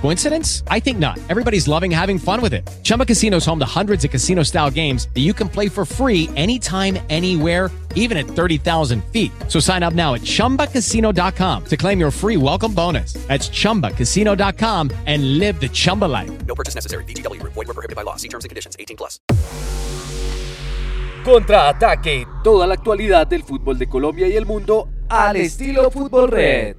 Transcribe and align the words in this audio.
Coincidence? 0.00 0.62
I 0.68 0.78
think 0.78 0.98
not. 0.98 1.18
Everybody's 1.28 1.66
loving 1.66 1.90
having 1.90 2.18
fun 2.18 2.40
with 2.40 2.54
it. 2.54 2.68
Chumba 2.82 3.04
Casino 3.04 3.38
is 3.38 3.46
home 3.46 3.58
to 3.58 3.66
hundreds 3.66 4.04
of 4.04 4.10
casino 4.10 4.44
style 4.44 4.70
games 4.70 5.08
that 5.14 5.22
you 5.22 5.34
can 5.34 5.48
play 5.48 5.68
for 5.68 5.84
free 5.84 6.30
anytime, 6.36 6.98
anywhere, 7.10 7.70
even 7.96 8.16
at 8.16 8.26
30,000 8.26 9.02
feet. 9.12 9.32
So 9.48 9.58
sign 9.58 9.82
up 9.82 9.94
now 9.94 10.14
at 10.14 10.20
chumbacasino.com 10.20 11.64
to 11.64 11.76
claim 11.76 11.98
your 11.98 12.10
free 12.12 12.36
welcome 12.36 12.72
bonus. 12.72 13.14
That's 13.26 13.48
chumbacasino.com 13.48 14.92
and 15.06 15.38
live 15.38 15.60
the 15.60 15.68
Chumba 15.68 16.04
life. 16.04 16.30
No 16.46 16.54
purchase 16.54 16.76
necessary. 16.76 17.04
BGW. 17.04 17.42
Void 17.42 17.56
were 17.56 17.74
prohibited 17.74 17.96
by 17.96 18.02
law. 18.02 18.16
See 18.16 18.28
terms 18.28 18.44
and 18.44 18.50
conditions. 18.50 18.76
18 18.78 18.96
plus. 18.96 19.18
Contraataque. 21.24 22.28
Toda 22.44 22.68
la 22.68 22.74
actualidad 22.74 23.26
del 23.26 23.42
fútbol 23.42 23.76
de 23.78 23.88
Colombia 23.88 24.28
y 24.28 24.36
el 24.36 24.46
mundo 24.46 24.88
al 25.08 25.36
estilo 25.36 25.90
Fútbol 25.90 26.30
Red. 26.30 26.76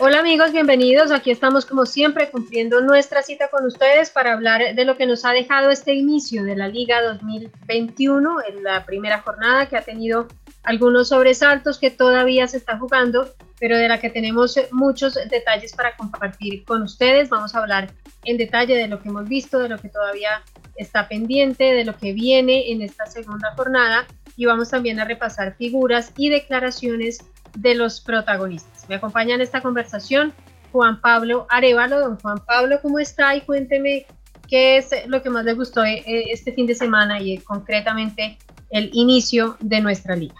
Hola 0.00 0.20
amigos, 0.20 0.52
bienvenidos. 0.52 1.10
Aquí 1.10 1.32
estamos 1.32 1.66
como 1.66 1.84
siempre 1.84 2.30
cumpliendo 2.30 2.80
nuestra 2.80 3.20
cita 3.22 3.48
con 3.48 3.66
ustedes 3.66 4.10
para 4.10 4.32
hablar 4.32 4.76
de 4.76 4.84
lo 4.84 4.96
que 4.96 5.06
nos 5.06 5.24
ha 5.24 5.32
dejado 5.32 5.70
este 5.70 5.92
inicio 5.92 6.44
de 6.44 6.54
la 6.54 6.68
Liga 6.68 7.02
2021, 7.02 8.36
en 8.48 8.62
la 8.62 8.86
primera 8.86 9.22
jornada 9.22 9.66
que 9.66 9.76
ha 9.76 9.82
tenido 9.82 10.28
algunos 10.62 11.08
sobresaltos 11.08 11.80
que 11.80 11.90
todavía 11.90 12.46
se 12.46 12.58
está 12.58 12.78
jugando, 12.78 13.34
pero 13.58 13.76
de 13.76 13.88
la 13.88 13.98
que 13.98 14.08
tenemos 14.08 14.56
muchos 14.70 15.14
detalles 15.28 15.74
para 15.74 15.96
compartir 15.96 16.64
con 16.64 16.82
ustedes. 16.82 17.28
Vamos 17.28 17.56
a 17.56 17.58
hablar 17.58 17.90
en 18.22 18.36
detalle 18.36 18.76
de 18.76 18.86
lo 18.86 19.02
que 19.02 19.08
hemos 19.08 19.28
visto, 19.28 19.58
de 19.58 19.68
lo 19.68 19.78
que 19.78 19.88
todavía 19.88 20.42
está 20.76 21.08
pendiente, 21.08 21.64
de 21.74 21.84
lo 21.84 21.96
que 21.96 22.12
viene 22.12 22.70
en 22.70 22.82
esta 22.82 23.06
segunda 23.06 23.52
jornada 23.56 24.06
y 24.36 24.44
vamos 24.46 24.70
también 24.70 25.00
a 25.00 25.04
repasar 25.04 25.56
figuras 25.56 26.12
y 26.16 26.30
declaraciones 26.30 27.18
de 27.56 27.74
los 27.74 28.00
protagonistas. 28.00 28.88
Me 28.88 28.96
acompaña 28.96 29.34
en 29.34 29.40
esta 29.40 29.60
conversación 29.60 30.32
Juan 30.72 31.00
Pablo 31.00 31.46
Arevalo. 31.50 32.00
Don 32.00 32.18
Juan 32.18 32.38
Pablo, 32.46 32.78
¿cómo 32.82 32.98
está? 32.98 33.34
Y 33.36 33.42
cuénteme 33.42 34.06
qué 34.48 34.78
es 34.78 34.90
lo 35.06 35.22
que 35.22 35.30
más 35.30 35.44
le 35.44 35.54
gustó 35.54 35.84
eh, 35.84 36.02
este 36.06 36.52
fin 36.52 36.66
de 36.66 36.74
semana 36.74 37.20
y 37.20 37.38
concretamente 37.38 38.38
el 38.70 38.90
inicio 38.92 39.56
de 39.60 39.80
nuestra 39.80 40.16
liga. 40.16 40.36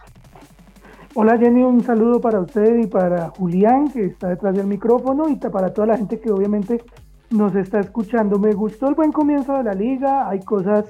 Hola 1.14 1.36
Jenny, 1.38 1.62
un 1.62 1.82
saludo 1.82 2.20
para 2.20 2.40
usted 2.40 2.78
y 2.78 2.86
para 2.86 3.30
Julián, 3.30 3.90
que 3.90 4.04
está 4.04 4.28
detrás 4.28 4.54
del 4.54 4.66
micrófono, 4.66 5.28
y 5.28 5.36
para 5.36 5.72
toda 5.72 5.88
la 5.88 5.96
gente 5.96 6.20
que 6.20 6.30
obviamente 6.30 6.84
nos 7.30 7.54
está 7.56 7.80
escuchando. 7.80 8.38
Me 8.38 8.52
gustó 8.52 8.88
el 8.88 8.94
buen 8.94 9.10
comienzo 9.10 9.56
de 9.56 9.64
la 9.64 9.74
liga, 9.74 10.28
hay 10.28 10.40
cosas 10.40 10.84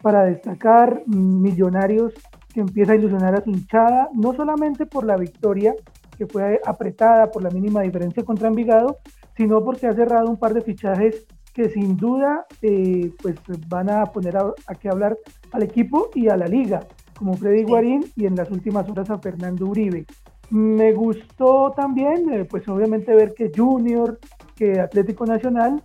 para 0.00 0.24
destacar, 0.24 1.02
millonarios 1.06 2.12
que 2.52 2.60
empieza 2.60 2.92
a 2.92 2.96
ilusionar 2.96 3.34
a 3.34 3.42
su 3.42 3.50
hinchada, 3.50 4.08
no 4.14 4.34
solamente 4.34 4.86
por 4.86 5.04
la 5.04 5.16
victoria, 5.16 5.74
que 6.16 6.26
fue 6.26 6.60
apretada 6.64 7.30
por 7.30 7.42
la 7.42 7.50
mínima 7.50 7.82
diferencia 7.82 8.24
contra 8.24 8.48
Envigado, 8.48 8.98
sino 9.36 9.64
porque 9.64 9.86
ha 9.86 9.94
cerrado 9.94 10.28
un 10.28 10.36
par 10.36 10.54
de 10.54 10.60
fichajes 10.60 11.26
que 11.52 11.68
sin 11.68 11.96
duda 11.96 12.46
eh, 12.62 13.10
pues 13.20 13.36
van 13.68 13.90
a 13.90 14.06
poner 14.06 14.36
a, 14.36 14.74
que 14.74 14.88
hablar 14.88 15.16
al 15.52 15.62
equipo 15.62 16.10
y 16.14 16.28
a 16.28 16.36
la 16.36 16.46
liga, 16.46 16.80
como 17.16 17.34
Freddy 17.34 17.64
Guarín 17.64 18.04
y 18.16 18.26
en 18.26 18.36
las 18.36 18.50
últimas 18.50 18.88
horas 18.88 19.10
a 19.10 19.18
Fernando 19.18 19.66
Uribe. 19.66 20.06
Me 20.50 20.92
gustó 20.92 21.72
también, 21.74 22.30
eh, 22.32 22.44
pues 22.44 22.66
obviamente 22.68 23.14
ver 23.14 23.34
que 23.34 23.50
Junior, 23.54 24.18
que 24.54 24.80
Atlético 24.80 25.26
Nacional, 25.26 25.82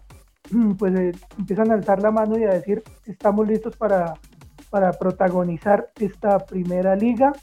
pues 0.78 0.96
eh, 0.96 1.12
empiezan 1.38 1.72
a 1.72 1.76
alzar 1.76 2.02
la 2.02 2.12
mano 2.12 2.38
y 2.38 2.44
a 2.44 2.50
decir, 2.50 2.84
estamos 3.06 3.48
listos 3.48 3.76
para 3.76 4.14
para 4.70 4.92
protagonizar 4.94 5.90
esta 6.00 6.40
primera 6.40 6.96
liga. 6.96 7.34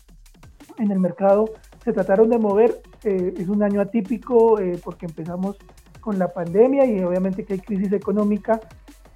En 0.79 0.91
el 0.91 0.99
mercado 0.99 1.51
se 1.85 1.93
trataron 1.93 2.31
de 2.31 2.39
mover, 2.39 2.81
eh, 3.05 3.35
es 3.37 3.49
un 3.49 3.63
año 3.63 3.81
atípico 3.81 4.59
eh, 4.59 4.81
porque 4.83 5.07
empezamos 5.07 5.57
con 6.01 6.19
la 6.19 6.33
pandemia 6.33 6.85
y 6.87 7.03
obviamente 7.03 7.45
que 7.45 7.55
hay 7.55 7.61
crisis 7.61 7.93
económica 7.93 8.61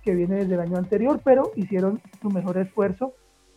que 0.02 0.14
viene 0.14 0.36
desde 0.36 0.54
el 0.54 0.60
año 0.60 0.76
anterior, 0.76 1.20
pero 1.22 1.52
hicieron 1.56 2.00
su 2.20 2.30
mejor 2.30 2.58
esfuerzo 2.58 3.14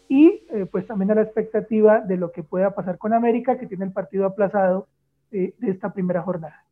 y 0.08 0.44
eh, 0.52 0.66
pues 0.70 0.86
también 0.86 1.12
a 1.12 1.16
la 1.16 1.22
expectativa 1.22 2.02
de 2.02 2.18
lo 2.18 2.32
que 2.32 2.44
pueda 2.44 2.72
pasar 2.76 2.98
con 2.98 3.14
América, 3.14 3.58
que 3.58 3.68
tiene 3.68 3.86
el 3.86 3.94
partido 3.94 4.26
aplazado 4.26 4.88
de 5.32 5.54
esta 5.62 5.94
primera 5.94 6.22
jornada. 6.22 6.66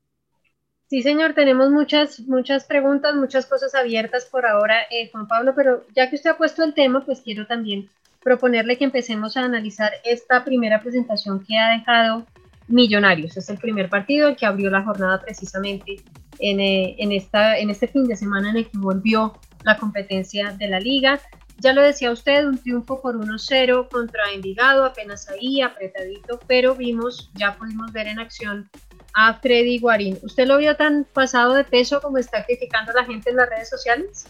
Sí, 0.90 1.04
señor, 1.04 1.36
tenemos 1.36 1.70
muchas, 1.70 2.20
muchas 2.22 2.64
preguntas, 2.64 3.14
muchas 3.14 3.46
cosas 3.46 3.76
abiertas 3.76 4.26
por 4.26 4.48
ahora, 4.48 4.82
eh, 4.90 5.08
Juan 5.12 5.28
Pablo, 5.28 5.54
pero 5.56 5.86
ya 5.96 6.10
que 6.10 6.16
usted 6.16 6.32
ha 6.32 6.38
puesto 6.38 6.64
el 6.64 6.74
tema, 6.74 7.06
pues 7.06 7.22
quiero 7.22 7.46
también 7.46 7.88
proponerle 8.24 8.76
que 8.76 8.86
empecemos 8.86 9.38
a 9.38 9.44
analizar 9.44 9.92
esta 10.04 10.44
primera 10.44 10.82
presentación 10.82 11.46
que 11.46 11.60
ha 11.60 11.78
dejado 11.78 12.26
Millonarios. 12.68 13.38
Es 13.38 13.50
el 13.50 13.60
primer 13.60 13.88
partido 13.88 14.36
que 14.36 14.48
abrió 14.48 14.72
la 14.72 14.82
jornada 14.82 15.22
precisamente 15.22 16.02
en, 16.40 16.60
eh, 16.60 16.96
en, 16.98 17.12
esta, 17.12 17.60
en 17.60 17.70
este 17.70 17.88
fin 17.88 18.06
de 18.08 18.16
semana 18.16 18.50
en 18.50 18.58
el 18.58 18.68
que 18.68 18.80
volvió 18.80 19.40
la 19.64 19.78
competencia 19.78 20.54
de 20.54 20.70
la 20.70 20.80
liga. 20.80 21.20
Ya 21.60 21.74
lo 21.74 21.84
decía 21.84 22.10
usted, 22.10 22.48
un 22.48 22.58
triunfo 22.58 23.00
por 23.00 23.16
1-0 23.16 23.90
contra 23.90 24.32
Envigado, 24.34 24.86
apenas 24.86 25.30
ahí, 25.30 25.62
apretadito, 25.62 26.40
pero 26.48 26.74
vimos, 26.74 27.30
ya 27.36 27.56
pudimos 27.58 27.92
ver 27.92 28.08
en 28.08 28.18
acción 28.18 28.70
a 29.14 29.34
Freddy 29.36 29.80
Guarín. 29.80 30.18
¿Usted 30.24 30.47
lo 30.47 30.58
vio 30.58 30.75
tan 30.75 31.06
pasado 31.14 31.53
de 31.53 31.64
peso 31.64 32.02
como 32.02 32.18
está 32.18 32.46
criticando 32.46 32.92
la 32.94 33.06
gente 33.06 33.30
en 33.30 33.38
las 33.38 33.50
redes 33.50 33.70
sociales? 33.70 34.28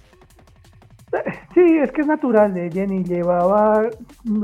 Sí, 1.54 1.78
es 1.82 1.92
que 1.92 2.02
es 2.02 2.08
natural, 2.08 2.54
de 2.54 2.70
Jenny. 2.72 3.04
Llevaba 3.04 3.90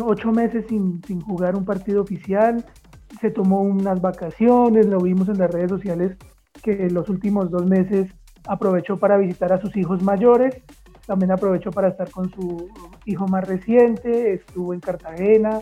ocho 0.03 0.31
meses 0.31 0.65
sin, 0.67 1.01
jugar 1.21 1.55
un 1.55 1.63
partido 1.63 2.01
oficial, 2.01 2.65
se 3.21 3.29
tomó 3.29 3.61
unas 3.61 4.01
vacaciones, 4.01 4.87
lo 4.87 4.99
vimos 4.99 5.29
en 5.29 5.37
las 5.37 5.51
redes 5.51 5.69
sociales 5.69 6.17
que 6.63 6.89
los 6.89 7.07
últimos 7.09 7.51
dos 7.51 7.65
meses 7.65 8.11
aprovechó 8.47 8.97
para 8.97 9.17
visitar 9.17 9.53
a 9.53 9.61
sus 9.61 9.75
hijos 9.77 10.01
mayores, 10.01 10.55
también 11.05 11.31
aprovechó 11.31 11.69
para 11.71 11.89
estar 11.89 12.09
con 12.09 12.31
su 12.31 12.69
hijo 13.05 13.27
más 13.27 13.47
reciente, 13.47 14.33
estuvo 14.33 14.73
en 14.73 14.79
Cartagena 14.79 15.61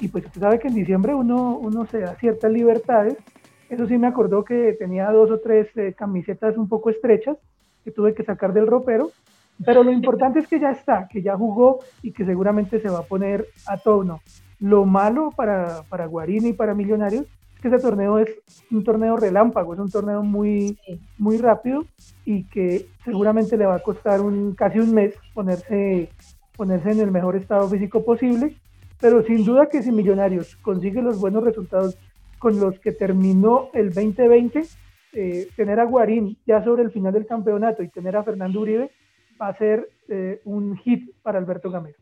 y 0.00 0.08
pues 0.08 0.26
usted 0.26 0.40
sabe 0.40 0.58
que 0.58 0.68
en 0.68 0.74
diciembre 0.74 1.14
uno, 1.14 1.56
uno 1.56 1.86
se 1.86 2.00
da 2.00 2.14
ciertas 2.16 2.52
libertades 2.52 3.16
eso 3.68 3.86
sí 3.86 3.98
me 3.98 4.06
acordó 4.06 4.44
que 4.44 4.74
tenía 4.78 5.10
dos 5.10 5.30
o 5.30 5.40
tres 5.40 5.68
eh, 5.76 5.94
camisetas 5.96 6.56
un 6.56 6.68
poco 6.68 6.90
estrechas 6.90 7.36
que 7.84 7.90
tuve 7.90 8.14
que 8.14 8.24
sacar 8.24 8.52
del 8.52 8.66
ropero, 8.66 9.10
pero 9.64 9.82
lo 9.82 9.92
importante 9.92 10.40
es 10.40 10.48
que 10.48 10.58
ya 10.58 10.70
está, 10.70 11.06
que 11.08 11.22
ya 11.22 11.36
jugó 11.36 11.80
y 12.02 12.12
que 12.12 12.24
seguramente 12.24 12.80
se 12.80 12.88
va 12.88 13.00
a 13.00 13.04
poner 13.04 13.46
a 13.66 13.76
tono. 13.76 14.20
Lo 14.58 14.84
malo 14.84 15.30
para, 15.36 15.82
para 15.88 16.06
Guarini 16.06 16.50
y 16.50 16.52
para 16.54 16.74
Millonarios 16.74 17.26
es 17.54 17.60
que 17.60 17.68
ese 17.68 17.78
torneo 17.78 18.18
es 18.18 18.30
un 18.70 18.82
torneo 18.82 19.16
relámpago, 19.16 19.74
es 19.74 19.80
un 19.80 19.90
torneo 19.90 20.22
muy, 20.22 20.78
muy 21.18 21.36
rápido 21.38 21.84
y 22.24 22.44
que 22.44 22.86
seguramente 23.04 23.56
le 23.56 23.66
va 23.66 23.76
a 23.76 23.82
costar 23.82 24.20
un, 24.20 24.54
casi 24.54 24.78
un 24.78 24.92
mes 24.94 25.14
ponerse, 25.34 26.08
ponerse 26.56 26.90
en 26.90 27.00
el 27.00 27.10
mejor 27.10 27.36
estado 27.36 27.68
físico 27.68 28.04
posible, 28.04 28.56
pero 29.00 29.22
sin 29.22 29.44
duda 29.44 29.68
que 29.68 29.82
si 29.82 29.92
Millonarios 29.92 30.56
consigue 30.56 31.02
los 31.02 31.20
buenos 31.20 31.44
resultados 31.44 31.98
con 32.38 32.58
los 32.58 32.78
que 32.80 32.92
terminó 32.92 33.70
el 33.72 33.92
2020, 33.92 34.64
eh, 35.12 35.48
tener 35.56 35.80
a 35.80 35.84
Guarín 35.84 36.36
ya 36.46 36.62
sobre 36.64 36.82
el 36.82 36.90
final 36.90 37.12
del 37.12 37.26
campeonato 37.26 37.82
y 37.82 37.88
tener 37.88 38.16
a 38.16 38.24
Fernando 38.24 38.60
Uribe 38.60 38.90
va 39.40 39.48
a 39.48 39.56
ser 39.56 39.88
eh, 40.08 40.40
un 40.44 40.76
hit 40.78 41.10
para 41.22 41.38
Alberto 41.38 41.70
Gamero. 41.70 41.96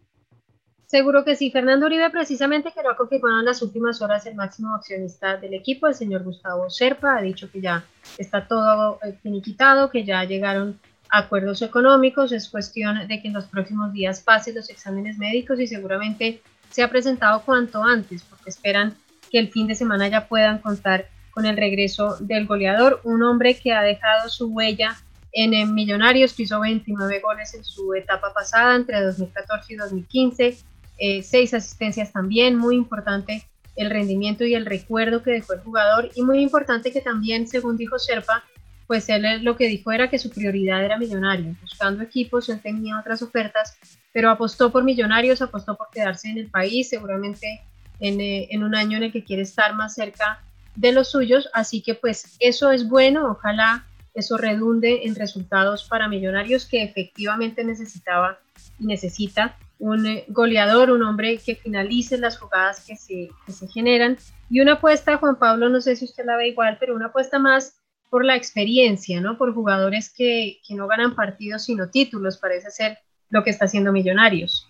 Seguro 0.87 1.25
que 1.25 1.37
sí. 1.37 1.50
Fernando 1.50 1.87
Uribe 1.87 2.10
precisamente 2.10 2.70
que 2.70 2.82
lo 2.82 2.91
ha 2.91 2.97
confirmado 2.97 3.41
en 3.41 3.47
las 3.47 3.62
últimas 3.62 4.03
horas 4.03 4.26
el 4.26 4.34
máximo 4.34 4.75
accionista 4.75 5.38
del 5.38 5.54
equipo, 5.54 5.87
el 5.87 5.94
señor 5.94 6.22
Gustavo 6.22 6.69
Serpa, 6.69 7.16
ha 7.16 7.22
dicho 7.22 7.50
que 7.50 7.62
ya 7.62 7.84
está 8.19 8.47
todo 8.47 8.99
eh, 9.03 9.14
finiquitado, 9.22 9.88
que 9.88 10.04
ya 10.04 10.22
llegaron 10.25 10.78
acuerdos 11.09 11.62
económicos, 11.62 12.32
es 12.32 12.49
cuestión 12.49 13.06
de 13.06 13.20
que 13.20 13.28
en 13.28 13.35
los 13.35 13.46
próximos 13.46 13.93
días 13.93 14.20
pase 14.20 14.52
los 14.52 14.69
exámenes 14.69 15.19
médicos 15.19 15.61
y 15.61 15.67
seguramente 15.67 16.43
se 16.69 16.82
ha 16.82 16.88
presentado 16.88 17.43
cuanto 17.43 17.82
antes, 17.82 18.23
porque 18.25 18.50
esperan 18.50 18.94
que 19.32 19.38
el 19.38 19.50
fin 19.50 19.67
de 19.67 19.75
semana 19.75 20.06
ya 20.08 20.29
puedan 20.29 20.58
contar 20.58 21.08
con 21.31 21.46
el 21.46 21.56
regreso 21.56 22.19
del 22.20 22.46
goleador, 22.46 23.00
un 23.05 23.23
hombre 23.23 23.58
que 23.58 23.73
ha 23.73 23.82
dejado 23.82 24.29
su 24.29 24.49
huella 24.49 24.94
en 25.32 25.75
Millonarios, 25.75 26.34
que 26.34 26.43
hizo 26.43 26.61
29 26.61 27.20
goles 27.20 27.55
en 27.55 27.64
su 27.64 27.94
etapa 27.94 28.34
pasada 28.34 28.76
entre 28.76 29.00
2014 29.00 29.73
y 29.73 29.76
2015, 29.76 30.58
eh, 30.99 31.23
seis 31.23 31.55
asistencias 31.55 32.12
también, 32.12 32.56
muy 32.56 32.76
importante 32.76 33.49
el 33.75 33.88
rendimiento 33.88 34.44
y 34.44 34.55
el 34.55 34.67
recuerdo 34.67 35.23
que 35.23 35.31
dejó 35.31 35.55
el 35.55 35.61
jugador 35.61 36.11
y 36.14 36.20
muy 36.20 36.40
importante 36.40 36.93
que 36.93 37.00
también, 37.00 37.49
según 37.49 37.78
dijo 37.78 37.99
Serpa, 37.99 38.44
pues 38.87 39.08
él 39.08 39.43
lo 39.43 39.56
que 39.56 39.69
dijo 39.69 39.90
era 39.90 40.11
que 40.11 40.19
su 40.19 40.28
prioridad 40.28 40.85
era 40.85 40.99
Millonarios, 40.99 41.58
buscando 41.62 42.02
equipos, 42.02 42.50
él 42.50 42.61
tenía 42.61 43.00
otras 43.00 43.23
ofertas, 43.23 43.78
pero 44.12 44.28
apostó 44.28 44.70
por 44.70 44.85
Millonarios, 44.85 45.40
apostó 45.40 45.78
por 45.78 45.88
quedarse 45.90 46.28
en 46.28 46.37
el 46.37 46.50
país, 46.50 46.90
seguramente 46.90 47.62
eh, 48.02 48.49
en, 48.50 48.64
un 48.64 48.75
año 48.75 48.96
en 48.96 49.04
el 49.04 49.12
que 49.12 49.22
quiere 49.22 49.43
estar 49.43 49.75
más 49.75 49.94
cerca 49.94 50.43
de 50.75 50.90
los 50.90 51.12
suyos, 51.12 51.49
así 51.52 51.82
que 51.82 51.94
pues 51.94 52.37
eso 52.40 52.72
es 52.72 52.88
bueno, 52.88 53.31
ojalá 53.31 53.87
eso 54.12 54.37
redunde 54.38 55.06
en 55.06 55.14
resultados 55.14 55.84
para 55.84 56.08
Millonarios 56.08 56.66
que 56.66 56.82
efectivamente 56.82 57.62
necesitaba 57.62 58.40
y 58.81 58.87
necesita 58.87 59.56
un 59.78 60.04
eh, 60.06 60.25
goleador, 60.28 60.90
un 60.90 61.04
hombre 61.04 61.38
que 61.38 61.54
finalice 61.54 62.19
las 62.19 62.38
jugadas 62.38 62.84
que 62.84 62.96
se, 62.96 63.31
generan. 63.69 64.19
Y 64.50 64.60
una 64.60 64.75
apuesta, 64.75 65.19
Juan 65.19 65.37
Pablo, 65.37 65.69
no 65.69 65.81
sé 65.81 65.94
si 65.94 66.04
usted 66.04 66.25
la 66.25 66.37
ve 66.37 66.49
igual, 66.49 66.78
pero 66.81 66.96
una 66.96 67.06
apuesta 67.06 67.38
más 67.38 67.76
por 68.10 68.25
la 68.25 68.34
experiencia, 68.34 69.20
¿no? 69.20 69.38
Por 69.38 69.54
jugadores 69.54 70.12
que 70.12 70.58
no 70.70 70.88
ganan 70.88 71.14
partidos 71.14 71.64
sino 71.64 71.88
títulos, 71.88 72.37
parece 72.37 72.70
ser 72.72 72.99
lo 73.31 73.44
que 73.44 73.50
está 73.50 73.66
haciendo 73.66 73.93
Millonarios. 73.93 74.66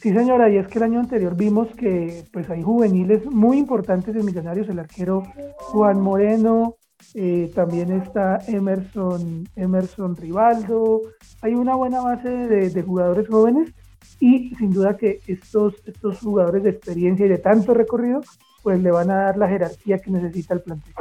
Sí, 0.00 0.14
señora, 0.14 0.48
y 0.48 0.56
es 0.56 0.66
que 0.66 0.78
el 0.78 0.84
año 0.84 1.00
anterior 1.00 1.36
vimos 1.36 1.68
que 1.76 2.24
pues 2.32 2.48
hay 2.48 2.62
juveniles 2.62 3.26
muy 3.26 3.58
importantes 3.58 4.16
en 4.16 4.24
Millonarios, 4.24 4.66
el 4.70 4.78
arquero 4.78 5.22
Juan 5.58 6.00
Moreno, 6.00 6.76
eh, 7.14 7.50
también 7.54 7.92
está 7.92 8.38
Emerson, 8.48 9.46
Emerson 9.56 10.16
Rivaldo, 10.16 11.02
hay 11.42 11.54
una 11.54 11.74
buena 11.74 12.00
base 12.00 12.30
de, 12.30 12.82
jugadores 12.82 13.28
jóvenes 13.28 13.74
y 14.18 14.54
sin 14.56 14.72
duda 14.72 14.96
que 14.96 15.20
estos, 15.26 15.74
estos 15.84 16.18
jugadores 16.20 16.62
de 16.62 16.70
experiencia 16.70 17.26
y 17.26 17.28
de 17.28 17.38
tanto 17.38 17.74
recorrido 17.74 18.22
pues 18.62 18.80
le 18.80 18.90
van 18.90 19.10
a 19.10 19.24
dar 19.24 19.36
la 19.36 19.48
jerarquía 19.48 19.98
que 19.98 20.10
necesita 20.10 20.54
el 20.54 20.60
plantel. 20.60 20.94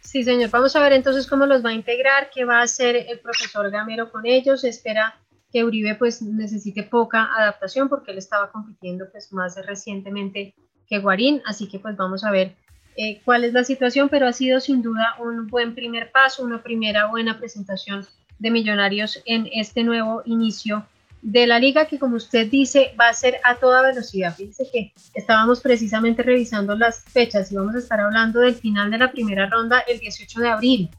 Sí, 0.00 0.22
señor. 0.22 0.50
Vamos 0.50 0.76
a 0.76 0.80
ver 0.80 0.92
entonces 0.92 1.26
cómo 1.26 1.46
los 1.46 1.64
va 1.64 1.70
a 1.70 1.74
integrar, 1.74 2.28
qué 2.32 2.44
va 2.44 2.60
a 2.60 2.62
hacer 2.62 2.96
el 2.96 3.20
profesor 3.20 3.70
Gamero 3.70 4.10
con 4.10 4.24
ellos. 4.26 4.64
Espera 4.64 5.14
que 5.56 5.64
Uribe 5.64 5.94
pues 5.94 6.20
necesite 6.20 6.82
poca 6.82 7.30
adaptación 7.34 7.88
porque 7.88 8.10
él 8.10 8.18
estaba 8.18 8.52
compitiendo 8.52 9.06
pues 9.10 9.32
más 9.32 9.56
recientemente 9.64 10.54
que 10.86 10.98
Guarín, 10.98 11.40
así 11.46 11.66
que 11.66 11.78
pues 11.78 11.96
vamos 11.96 12.24
a 12.24 12.30
ver 12.30 12.54
eh, 12.98 13.22
cuál 13.24 13.42
es 13.42 13.54
la 13.54 13.64
situación, 13.64 14.10
pero 14.10 14.28
ha 14.28 14.34
sido 14.34 14.60
sin 14.60 14.82
duda 14.82 15.16
un 15.18 15.46
buen 15.46 15.74
primer 15.74 16.12
paso, 16.12 16.44
una 16.44 16.62
primera 16.62 17.06
buena 17.06 17.38
presentación 17.38 18.06
de 18.38 18.50
Millonarios 18.50 19.22
en 19.24 19.48
este 19.50 19.82
nuevo 19.82 20.20
inicio 20.26 20.84
de 21.22 21.46
la 21.46 21.58
liga 21.58 21.86
que 21.86 21.98
como 21.98 22.16
usted 22.16 22.50
dice 22.50 22.94
va 23.00 23.08
a 23.08 23.14
ser 23.14 23.36
a 23.42 23.54
toda 23.54 23.80
velocidad. 23.80 24.36
Fíjese 24.36 24.68
que 24.70 24.92
estábamos 25.14 25.62
precisamente 25.62 26.22
revisando 26.22 26.76
las 26.76 27.02
fechas 27.02 27.50
y 27.50 27.56
vamos 27.56 27.76
a 27.76 27.78
estar 27.78 27.98
hablando 27.98 28.40
del 28.40 28.56
final 28.56 28.90
de 28.90 28.98
la 28.98 29.10
primera 29.10 29.48
ronda 29.48 29.80
el 29.88 30.00
18 30.00 30.38
de 30.38 30.48
abril. 30.50 30.90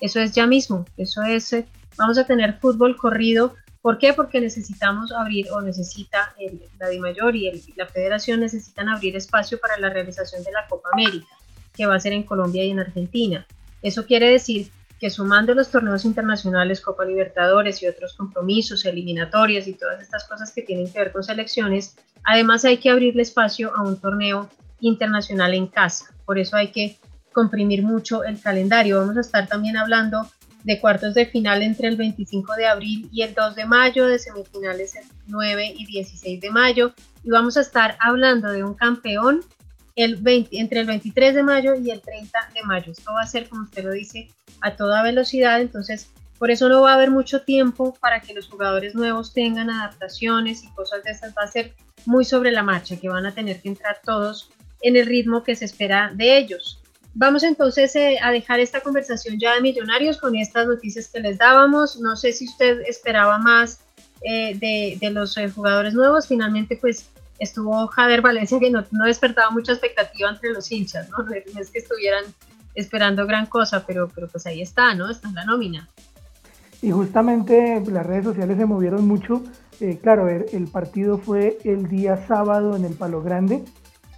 Eso 0.00 0.18
es 0.18 0.32
ya 0.32 0.48
mismo, 0.48 0.84
eso 0.96 1.22
es, 1.22 1.52
eh, 1.52 1.64
vamos 1.96 2.18
a 2.18 2.24
tener 2.24 2.58
fútbol 2.58 2.96
corrido 2.96 3.54
¿Por 3.82 3.98
qué? 3.98 4.12
Porque 4.12 4.40
necesitamos 4.40 5.10
abrir 5.12 5.50
o 5.52 5.60
necesita 5.60 6.34
el, 6.38 6.62
la 6.78 6.88
DIMAYOR 6.88 7.34
y, 7.34 7.74
la 7.76 7.86
federación 7.86 8.40
necesitan 8.40 8.88
abrir 8.88 9.16
espacio 9.16 9.58
para 9.58 9.78
la 9.78 9.88
realización 9.88 10.42
de 10.44 10.52
la 10.52 10.66
Copa 10.68 10.90
América, 10.92 11.28
que 11.74 11.86
va 11.86 11.94
a 11.94 12.00
ser 12.00 12.12
en 12.12 12.24
Colombia 12.24 12.64
y 12.64 12.70
en 12.70 12.80
Argentina. 12.80 13.46
Eso 13.80 14.04
quiere 14.04 14.30
decir 14.30 14.70
que 14.98 15.08
sumando 15.08 15.54
los 15.54 15.70
torneos 15.70 16.04
internacionales, 16.04 16.82
Copa 16.82 17.06
Libertadores 17.06 17.82
y 17.82 17.86
otros 17.86 18.12
compromisos, 18.12 18.84
eliminatorias 18.84 19.66
y 19.66 19.72
todas 19.72 20.02
estas 20.02 20.24
cosas 20.28 20.52
que 20.52 20.60
tienen 20.60 20.92
que 20.92 20.98
ver 20.98 21.10
con 21.10 21.24
selecciones, 21.24 21.96
además 22.22 22.66
hay 22.66 22.76
que 22.76 22.90
abrirle 22.90 23.22
espacio 23.22 23.74
a 23.74 23.82
un 23.82 23.98
torneo 23.98 24.50
internacional 24.80 25.54
en 25.54 25.68
casa. 25.68 26.14
Por 26.26 26.38
eso 26.38 26.54
hay 26.54 26.68
que 26.68 26.98
comprimir 27.32 27.82
mucho 27.82 28.24
el 28.24 28.38
calendario. 28.40 28.98
Vamos 28.98 29.16
a 29.16 29.20
estar 29.20 29.46
también 29.46 29.78
hablando 29.78 30.28
de 30.64 30.80
cuartos 30.80 31.14
de 31.14 31.26
final 31.26 31.62
entre 31.62 31.88
el 31.88 31.96
25 31.96 32.54
de 32.54 32.66
abril 32.66 33.08
y 33.12 33.22
el 33.22 33.34
2 33.34 33.56
de 33.56 33.64
mayo, 33.64 34.06
de 34.06 34.18
semifinales 34.18 34.96
el 34.96 35.04
9 35.26 35.74
y 35.76 35.86
16 35.86 36.40
de 36.40 36.50
mayo, 36.50 36.94
y 37.24 37.30
vamos 37.30 37.56
a 37.56 37.62
estar 37.62 37.96
hablando 38.00 38.50
de 38.50 38.64
un 38.64 38.74
campeón 38.74 39.40
el 39.96 40.16
20, 40.16 40.58
entre 40.58 40.80
el 40.80 40.86
23 40.86 41.34
de 41.34 41.42
mayo 41.42 41.74
y 41.74 41.90
el 41.90 42.00
30 42.00 42.38
de 42.54 42.62
mayo. 42.62 42.92
Esto 42.92 43.12
va 43.12 43.22
a 43.22 43.26
ser, 43.26 43.48
como 43.48 43.62
usted 43.62 43.84
lo 43.84 43.92
dice, 43.92 44.30
a 44.60 44.76
toda 44.76 45.02
velocidad, 45.02 45.60
entonces 45.60 46.10
por 46.38 46.50
eso 46.50 46.70
no 46.70 46.80
va 46.80 46.92
a 46.92 46.94
haber 46.94 47.10
mucho 47.10 47.42
tiempo 47.42 47.94
para 48.00 48.20
que 48.20 48.32
los 48.32 48.48
jugadores 48.48 48.94
nuevos 48.94 49.34
tengan 49.34 49.68
adaptaciones 49.68 50.64
y 50.64 50.68
cosas 50.68 51.04
de 51.04 51.10
esas. 51.10 51.34
Va 51.36 51.42
a 51.42 51.48
ser 51.48 51.74
muy 52.06 52.24
sobre 52.24 52.50
la 52.50 52.62
marcha, 52.62 52.96
que 52.96 53.10
van 53.10 53.26
a 53.26 53.34
tener 53.34 53.60
que 53.60 53.68
entrar 53.68 54.00
todos 54.02 54.50
en 54.80 54.96
el 54.96 55.04
ritmo 55.04 55.42
que 55.44 55.54
se 55.54 55.66
espera 55.66 56.10
de 56.14 56.38
ellos. 56.38 56.79
Vamos 57.14 57.42
entonces 57.42 57.94
eh, 57.96 58.18
a 58.22 58.30
dejar 58.30 58.60
esta 58.60 58.80
conversación 58.80 59.38
ya 59.38 59.54
de 59.54 59.60
millonarios 59.60 60.18
con 60.18 60.36
estas 60.36 60.66
noticias 60.66 61.08
que 61.08 61.20
les 61.20 61.38
dábamos. 61.38 61.98
No 61.98 62.16
sé 62.16 62.32
si 62.32 62.46
usted 62.46 62.82
esperaba 62.86 63.38
más 63.38 63.80
eh, 64.22 64.56
de, 65.00 65.10
los 65.10 65.36
eh, 65.36 65.50
jugadores 65.50 65.92
nuevos. 65.92 66.28
Finalmente, 66.28 66.78
pues 66.80 67.10
estuvo 67.40 67.88
Jader 67.88 68.22
Valencia 68.22 68.60
que 68.60 68.70
no, 68.70 68.84
despertaba 69.04 69.50
mucha 69.50 69.72
expectativa 69.72 70.30
entre 70.30 70.50
los 70.50 70.70
hinchas, 70.70 71.08
¿no? 71.10 71.24
No 71.24 71.60
es 71.60 71.70
que 71.70 71.80
estuvieran 71.80 72.24
esperando 72.74 73.26
gran 73.26 73.46
cosa, 73.46 73.84
pero, 73.84 74.08
pero 74.14 74.28
pues 74.28 74.46
ahí 74.46 74.62
está, 74.62 74.94
¿no? 74.94 75.10
Está 75.10 75.28
en 75.28 75.34
la 75.34 75.44
nómina. 75.44 75.88
Y 76.80 76.92
justamente 76.92 77.82
las 77.88 78.06
redes 78.06 78.24
sociales 78.24 78.56
se 78.56 78.66
movieron 78.66 79.06
mucho. 79.08 79.42
claro, 80.00 80.28
el 80.28 80.68
partido 80.68 81.18
fue 81.18 81.58
el 81.64 81.88
día 81.88 82.24
sábado 82.28 82.76
en 82.76 82.84
el 82.84 82.94
Palo 82.94 83.20
Grande 83.22 83.64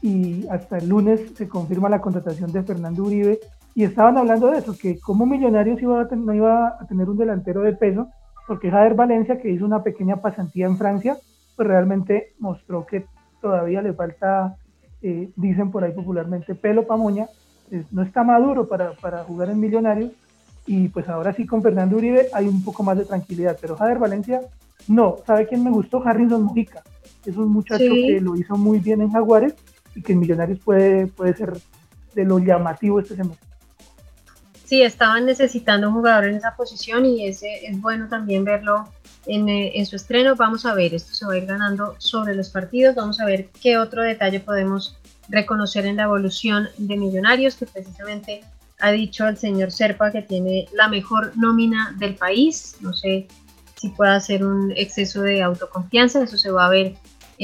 y 0.02 0.46
hasta 0.48 0.78
el 0.78 0.88
lunes 0.88 1.20
se 1.36 1.48
confirma 1.48 1.88
la 1.88 2.00
contratación 2.00 2.52
de 2.52 2.64
Fernando 2.64 3.04
Uribe. 3.04 3.38
Y 3.74 3.84
estaban 3.84 4.18
hablando 4.18 4.50
de 4.50 4.58
eso, 4.58 4.76
que 4.76 4.98
como 4.98 5.24
Millonarios 5.24 5.80
iba 5.80 6.02
a 6.02 6.16
no 6.16 6.34
iba 6.34 6.76
a 6.78 6.86
tener 6.86 7.08
un 7.08 7.16
delantero 7.16 7.62
de 7.62 7.72
peso, 7.72 8.08
porque 8.46 8.70
Jader 8.70 8.94
Valencia, 8.94 9.40
que 9.40 9.50
hizo 9.50 9.64
una 9.64 9.82
pequeña 9.82 10.16
pasantía 10.16 10.66
en 10.66 10.76
Francia, 10.76 11.16
pues 11.56 11.68
realmente 11.68 12.34
mostró 12.38 12.84
que 12.84 13.06
todavía 13.40 13.80
le 13.80 13.94
falta, 13.94 14.56
eh, 15.00 15.30
dicen 15.36 15.70
por 15.70 15.84
ahí 15.84 15.92
popularmente, 15.92 16.54
pelo 16.54 16.86
pamoña, 16.86 17.28
no 17.90 18.02
está 18.02 18.22
maduro 18.22 18.68
para, 18.68 18.92
para 18.92 19.24
jugar 19.24 19.48
en 19.48 19.60
Millonarios, 19.60 20.10
y 20.66 20.88
pues 20.88 21.08
ahora 21.08 21.32
sí 21.32 21.46
con 21.46 21.62
Fernando 21.62 21.96
Uribe 21.96 22.26
hay 22.34 22.46
un 22.46 22.62
poco 22.62 22.82
más 22.82 22.98
de 22.98 23.04
tranquilidad, 23.04 23.56
pero 23.60 23.76
Jader 23.76 23.98
Valencia 23.98 24.40
no, 24.88 25.16
¿sabe 25.26 25.46
quién 25.46 25.64
me 25.64 25.70
gustó? 25.70 26.02
Harrison 26.04 26.42
Mujica, 26.42 26.82
es 27.24 27.36
un 27.36 27.48
muchacho 27.48 27.84
que 27.84 28.20
lo 28.20 28.36
hizo 28.36 28.56
muy 28.58 28.80
bien 28.80 29.00
en 29.00 29.12
Jaguares 29.12 29.54
y 29.94 30.02
que 30.02 30.12
en 30.12 30.20
Millonarios 30.20 30.58
puede, 30.58 31.06
puede 31.06 31.34
ser 31.34 31.52
de 32.14 32.24
lo 32.24 32.38
llamativo 32.38 33.00
este 33.00 33.16
semestre. 33.16 33.48
Sí, 34.64 34.82
estaban 34.82 35.26
necesitando 35.26 35.88
un 35.88 35.94
jugador 35.94 36.24
en 36.24 36.36
esa 36.36 36.56
posición 36.56 37.04
y 37.04 37.26
ese 37.26 37.66
es 37.66 37.80
bueno 37.80 38.08
también 38.08 38.44
verlo 38.44 38.88
en, 39.26 39.48
eh, 39.48 39.72
en, 39.74 39.84
su 39.84 39.96
estreno. 39.96 40.34
Vamos 40.34 40.64
a 40.64 40.74
ver, 40.74 40.94
esto 40.94 41.14
se 41.14 41.26
va 41.26 41.34
a 41.34 41.36
ir 41.36 41.46
ganando 41.46 41.94
sobre 41.98 42.34
los 42.34 42.48
partidos. 42.48 42.94
Vamos 42.94 43.20
a 43.20 43.26
ver 43.26 43.50
qué 43.60 43.76
otro 43.76 44.02
detalle 44.02 44.40
podemos 44.40 44.96
reconocer 45.28 45.86
en 45.86 45.96
la 45.96 46.04
evolución 46.04 46.68
de 46.78 46.96
Millonarios, 46.96 47.56
que 47.56 47.66
precisamente 47.66 48.42
ha 48.80 48.90
dicho 48.90 49.26
el 49.28 49.36
señor 49.36 49.70
Serpa 49.70 50.10
que 50.10 50.22
tiene 50.22 50.68
la 50.72 50.88
mejor 50.88 51.32
nómina 51.36 51.94
del 51.98 52.14
país. 52.16 52.76
No 52.80 52.92
sé 52.92 53.28
si 53.76 53.88
pueda 53.90 54.18
ser 54.20 54.44
un 54.44 54.72
exceso 54.76 55.22
de 55.22 55.42
autoconfianza, 55.42 56.22
eso 56.22 56.36
se 56.36 56.50
va 56.50 56.66
a 56.66 56.70
ver 56.70 56.94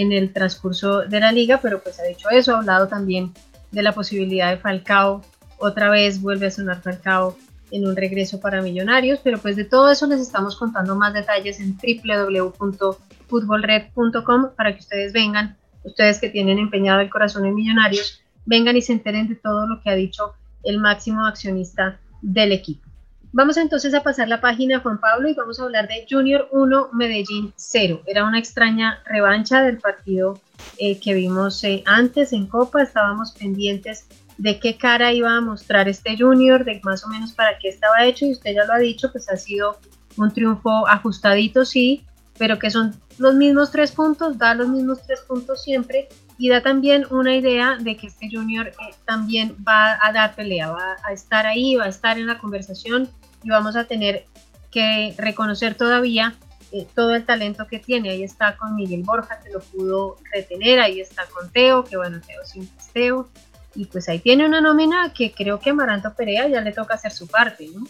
en 0.01 0.13
el 0.13 0.33
transcurso 0.33 1.01
de 1.01 1.21
la 1.21 1.33
liga, 1.33 1.61
pero 1.61 1.83
pues 1.83 2.01
ha 2.01 2.05
dicho 2.05 2.31
eso, 2.31 2.55
ha 2.55 2.59
hablado 2.59 2.89
también 2.89 3.35
de 3.71 3.83
la 3.83 3.93
posibilidad 3.93 4.51
de 4.51 4.57
Falcao, 4.59 5.23
otra 5.59 5.91
vez 5.91 6.23
vuelve 6.23 6.47
a 6.47 6.51
sonar 6.51 6.81
Falcao 6.81 7.37
en 7.71 7.87
un 7.87 7.95
regreso 7.97 8.41
para 8.41 8.63
Millonarios, 8.63 9.21
pero 9.23 9.37
pues 9.39 9.55
de 9.57 9.65
todo 9.65 9.91
eso 9.91 10.07
les 10.07 10.21
estamos 10.21 10.57
contando 10.57 10.95
más 10.95 11.13
detalles 11.13 11.61
en 11.61 11.77
www.futbolred.com 11.77 14.49
para 14.57 14.73
que 14.73 14.81
ustedes 14.81 15.13
vengan, 15.13 15.59
ustedes 15.83 16.19
que 16.19 16.31
tienen 16.31 16.59
empeñado 16.59 17.01
el 17.01 17.11
corazón 17.11 17.45
en 17.45 17.55
Millonarios, 17.55 18.23
vengan 18.47 18.75
y 18.77 18.83
se 18.83 18.93
enteren 18.93 19.29
de 19.29 19.35
todo 19.35 19.67
lo 19.67 19.83
que 19.83 19.91
ha 19.91 19.95
dicho 19.95 20.33
el 20.63 20.79
máximo 20.79 21.27
accionista 21.27 21.99
del 22.23 22.53
equipo. 22.53 22.88
Vamos 23.33 23.59
entonces 23.59 23.93
a 23.93 24.03
pasar 24.03 24.29
la 24.29 24.41
página, 24.41 24.81
Juan 24.81 24.99
Pablo, 24.99 25.29
y 25.29 25.35
vamos 25.35 25.61
a 25.61 25.65
hablar 25.65 25.87
de 25.87 26.07
Junior 26.09 26.49
1, 26.51 26.91
Medellín 26.93 27.53
0. 27.57 28.03
Era 28.07 28.25
una 28.25 28.39
extraña 28.39 29.03
revancha 29.05 29.63
del 29.63 29.79
partido 29.79 30.41
eh, 30.79 30.99
que 30.99 31.13
vimos 31.13 31.63
eh, 31.63 31.83
antes 31.85 32.33
en 32.33 32.47
Copa. 32.47 32.83
Estábamos 32.83 33.33
pendientes 33.33 34.07
de 34.39 34.59
qué 34.59 34.79
cara 34.79 35.13
iba 35.13 35.37
a 35.37 35.41
mostrar 35.43 35.89
este 35.89 36.17
Junior, 36.17 36.65
de 36.65 36.81
más 36.85 37.05
o 37.05 37.09
menos 37.09 37.33
para 37.33 37.59
qué 37.59 37.69
estaba 37.69 38.05
hecho, 38.05 38.25
y 38.25 38.33
usted 38.33 38.55
ya 38.55 38.65
lo 38.65 38.73
ha 38.73 38.79
dicho, 38.79 39.13
pues 39.13 39.29
ha 39.29 39.37
sido 39.37 39.79
un 40.17 40.33
triunfo 40.33 40.89
ajustadito, 40.89 41.67
sí, 41.67 42.07
pero 42.39 42.59
que 42.59 42.71
son 42.71 42.95
los 43.19 43.35
mismos 43.35 43.71
tres 43.71 43.93
puntos, 43.93 44.39
da 44.39 44.55
los 44.55 44.69
mismos 44.69 45.03
tres 45.07 45.21
puntos 45.21 45.63
siempre, 45.63 46.09
y 46.39 46.49
da 46.49 46.63
también 46.63 47.05
una 47.11 47.35
idea 47.35 47.77
de 47.79 47.97
que 47.97 48.07
este 48.07 48.31
junior 48.31 48.69
eh, 48.69 48.95
también 49.05 49.57
va 49.67 49.99
a 50.01 50.13
dar 50.13 50.37
pelea, 50.37 50.71
va 50.71 50.97
a 51.05 51.13
estar 51.13 51.47
ahí, 51.47 51.75
va 51.75 51.85
a 51.85 51.89
estar 51.89 52.17
en 52.17 52.29
la 52.29 52.39
conversación 52.39 53.11
y 53.43 53.51
vamos 53.51 53.75
a 53.75 53.85
tener 53.85 54.25
que 54.71 55.15
reconocer 55.19 55.75
todavía 55.75 56.37
eh, 56.71 56.87
todo 56.95 57.15
el 57.17 57.25
talento 57.25 57.67
que 57.67 57.81
tiene. 57.81 58.11
Ahí 58.11 58.23
está 58.23 58.57
con 58.57 58.77
Miguel 58.77 59.03
Borja, 59.03 59.41
que 59.41 59.51
lo 59.51 59.59
pudo 59.59 60.17
retener, 60.33 60.79
ahí 60.79 61.01
está 61.01 61.25
con 61.27 61.51
Teo, 61.51 61.85
que 61.85 61.97
bueno, 61.97 62.21
Teo 62.25 62.45
sin 62.45 62.71
Teo, 62.93 63.29
y 63.75 63.87
pues 63.87 64.09
ahí 64.09 64.21
tiene 64.21 64.47
una 64.47 64.61
nómina 64.61 65.13
que 65.13 65.33
creo 65.33 65.59
que 65.59 65.71
Amaranto 65.71 66.15
Perea 66.15 66.47
ya 66.47 66.61
le 66.61 66.73
toca 66.73 66.95
hacer 66.95 67.11
su 67.11 67.27
parte, 67.27 67.69
¿no? 67.75 67.85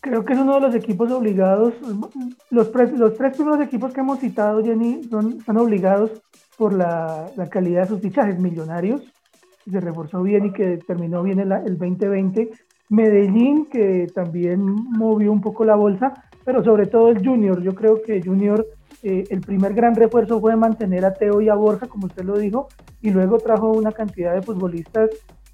Creo 0.00 0.24
que 0.24 0.34
es 0.34 0.38
uno 0.38 0.54
de 0.54 0.60
los 0.60 0.74
equipos 0.74 1.10
obligados, 1.10 1.74
los, 2.50 2.68
los 2.72 3.16
tres 3.16 3.34
primeros 3.34 3.60
equipos 3.60 3.92
que 3.92 4.00
hemos 4.00 4.20
citado, 4.20 4.62
Jenny, 4.64 5.02
son, 5.10 5.38
están 5.40 5.56
obligados 5.56 6.12
por 6.56 6.72
la, 6.72 7.30
calidad 7.50 7.82
de 7.82 7.88
sus 7.88 8.00
fichajes 8.00 8.38
millonarios, 8.38 9.02
se 9.70 9.80
reforzó 9.80 10.22
bien 10.22 10.46
y 10.46 10.52
que 10.52 10.78
terminó 10.78 11.22
bien 11.22 11.40
el, 11.40 11.52
el 11.52 11.76
2020, 11.76 12.50
Medellín, 12.88 13.66
que 13.66 14.06
también 14.14 14.60
movió 14.64 15.32
un 15.32 15.40
poco 15.40 15.64
la 15.64 15.74
bolsa, 15.74 16.14
pero 16.44 16.62
sobre 16.62 16.86
todo 16.86 17.08
el 17.08 17.26
Junior. 17.26 17.60
Yo 17.60 17.74
creo 17.74 18.00
que 18.00 18.22
Junior, 18.22 18.64
eh, 19.02 19.24
el 19.28 19.40
primer 19.40 19.74
gran 19.74 19.94
refuerzo 19.94 20.40
fue 20.40 20.54
mantener 20.54 21.04
a 21.04 21.14
Teo 21.14 21.40
y 21.40 21.48
a 21.48 21.54
Borja, 21.54 21.88
como 21.88 22.06
usted 22.06 22.24
lo 22.24 22.38
dijo, 22.38 22.68
y 23.02 23.10
luego 23.10 23.38
trajo 23.38 23.72
una 23.72 23.90
cantidad 23.90 24.34
de 24.34 24.42
futbolistas 24.42 25.10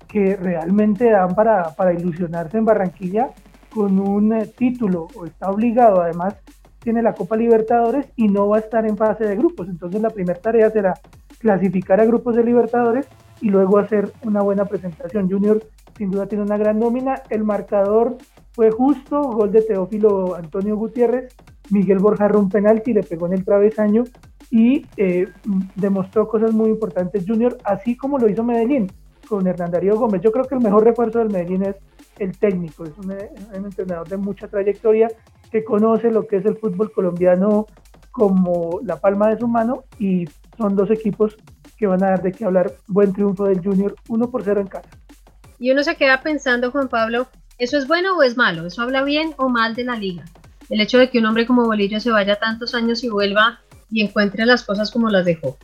que 0.07 0.37
realmente 0.37 1.11
dan 1.11 1.35
para, 1.35 1.75
para 1.75 1.95
ilusionarse 1.95 2.59
en 2.59 2.67
Barranquilla 2.67 3.31
con 3.75 3.99
un 3.99 4.35
eh, 4.35 4.47
título, 4.47 5.09
o 5.17 5.25
está 5.25 5.51
obligado, 5.51 6.03
además 6.03 6.37
tiene 6.83 7.03
la 7.03 7.15
Copa 7.15 7.37
Libertadores 7.37 8.07
y 8.17 8.29
no 8.29 8.49
va 8.49 8.57
a 8.57 8.61
estar 8.61 8.87
en 8.87 8.97
fase 8.97 9.25
de 9.25 9.37
grupos. 9.37 9.69
Entonces 9.69 10.01
la 10.01 10.11
primera 10.11 10.41
tarea 10.41 10.71
será 10.71 10.95
clasificar 11.39 12.01
a 12.01 12.05
grupos 12.05 12.37
de 12.37 12.45
Libertadores 12.45 13.07
y 13.41 13.49
luego 13.49 13.79
hacer 13.79 14.13
una 14.23 14.43
buena 14.43 14.65
presentación. 14.65 15.31
Junior 15.31 15.63
sin 15.97 16.11
duda 16.11 16.27
tiene 16.27 16.45
una 16.45 16.57
gran 16.57 16.79
nómina. 16.79 17.23
El 17.31 17.45
marcador 17.45 18.17
fue 18.53 18.71
justo, 18.71 19.21
gol 19.23 19.53
de 19.53 19.63
Teófilo 19.63 20.35
Antonio 20.35 20.77
Gutiérrez, 20.77 21.35
Miguel 21.71 21.99
Borja 21.99 22.27
un 22.37 22.49
penalti, 22.49 22.93
le 22.93 23.03
pegó 23.03 23.27
en 23.27 23.35
el 23.35 23.45
travesaño 23.45 24.05
y 24.51 24.87
eh, 24.97 25.29
demostró 25.75 26.29
cosas 26.29 26.53
muy 26.53 26.71
importantes 26.71 27.25
Junior, 27.27 27.57
así 27.65 27.97
como 27.97 28.19
lo 28.19 28.29
hizo 28.29 28.45
Medellín 28.45 28.91
con 29.29 29.47
Hernán 29.47 29.71
Darío 29.71 29.97
Gómez. 29.97 30.21
Yo 30.21 30.31
creo 30.31 30.45
que 30.45 30.55
el 30.55 30.61
mejor 30.61 30.85
refuerzo 30.85 31.21
del 31.21 31.31
Medellín 31.31 31.63
es 31.63 31.77
el 32.19 32.37
técnico, 32.37 32.85
es 32.85 32.97
un, 32.99 33.11
un 33.11 33.65
entrenador 33.65 34.09
de 34.09 34.19
mucha 34.19 34.49
trayectoria 34.49 35.09
que 35.53 35.63
conoce 35.63 36.11
lo 36.11 36.27
que 36.27 36.37
es 36.37 36.47
el 36.47 36.57
fútbol 36.57 36.91
colombiano 36.91 37.67
como 38.11 38.81
la 38.85 38.97
palma 38.99 39.29
de 39.29 39.39
su 39.39 39.47
mano 39.47 39.85
y 39.99 40.25
son 40.57 40.75
dos 40.75 40.91
equipos 40.91 41.37
que 41.77 41.87
van 41.87 42.03
a 42.03 42.11
dar 42.11 42.23
de 42.23 42.33
qué 42.33 42.47
hablar. 42.47 42.73
Buen 42.89 43.13
triunfo 43.13 43.45
del 43.45 43.63
Junior, 43.63 43.95
uno 44.09 44.31
por 44.31 44.43
cero 44.43 44.61
en 44.61 44.67
casa. 44.67 44.89
Y 45.59 45.71
uno 45.71 45.85
se 45.85 45.95
queda 45.97 46.23
pensando, 46.23 46.71
Juan 46.71 46.89
Pablo, 46.89 47.27
¿eso 47.59 47.77
es 47.77 47.87
bueno 47.87 48.17
o 48.17 48.23
es 48.23 48.37
malo? 48.37 48.67
¿Eso 48.67 48.83
habla 48.83 49.05
bien 49.05 49.35
o 49.37 49.49
mal 49.49 49.75
de 49.75 49.85
la 49.85 49.97
liga? 49.97 50.25
El 50.71 50.81
hecho 50.81 50.99
de 50.99 51.11
que 51.11 51.19
un 51.19 51.27
hombre 51.27 51.47
como 51.47 51.67
Bolillo 51.67 52.01
se 52.01 52.11
vaya 52.11 52.37
tantos 52.37 52.75
años 52.75 53.05
y 53.05 53.11
vuelva 53.11 53.61
y 53.91 54.03
encuentre 54.03 54.47
las 54.47 54.65
cosas 54.65 54.91
como 54.91 55.11
las 55.11 55.27
dejó. 55.27 55.59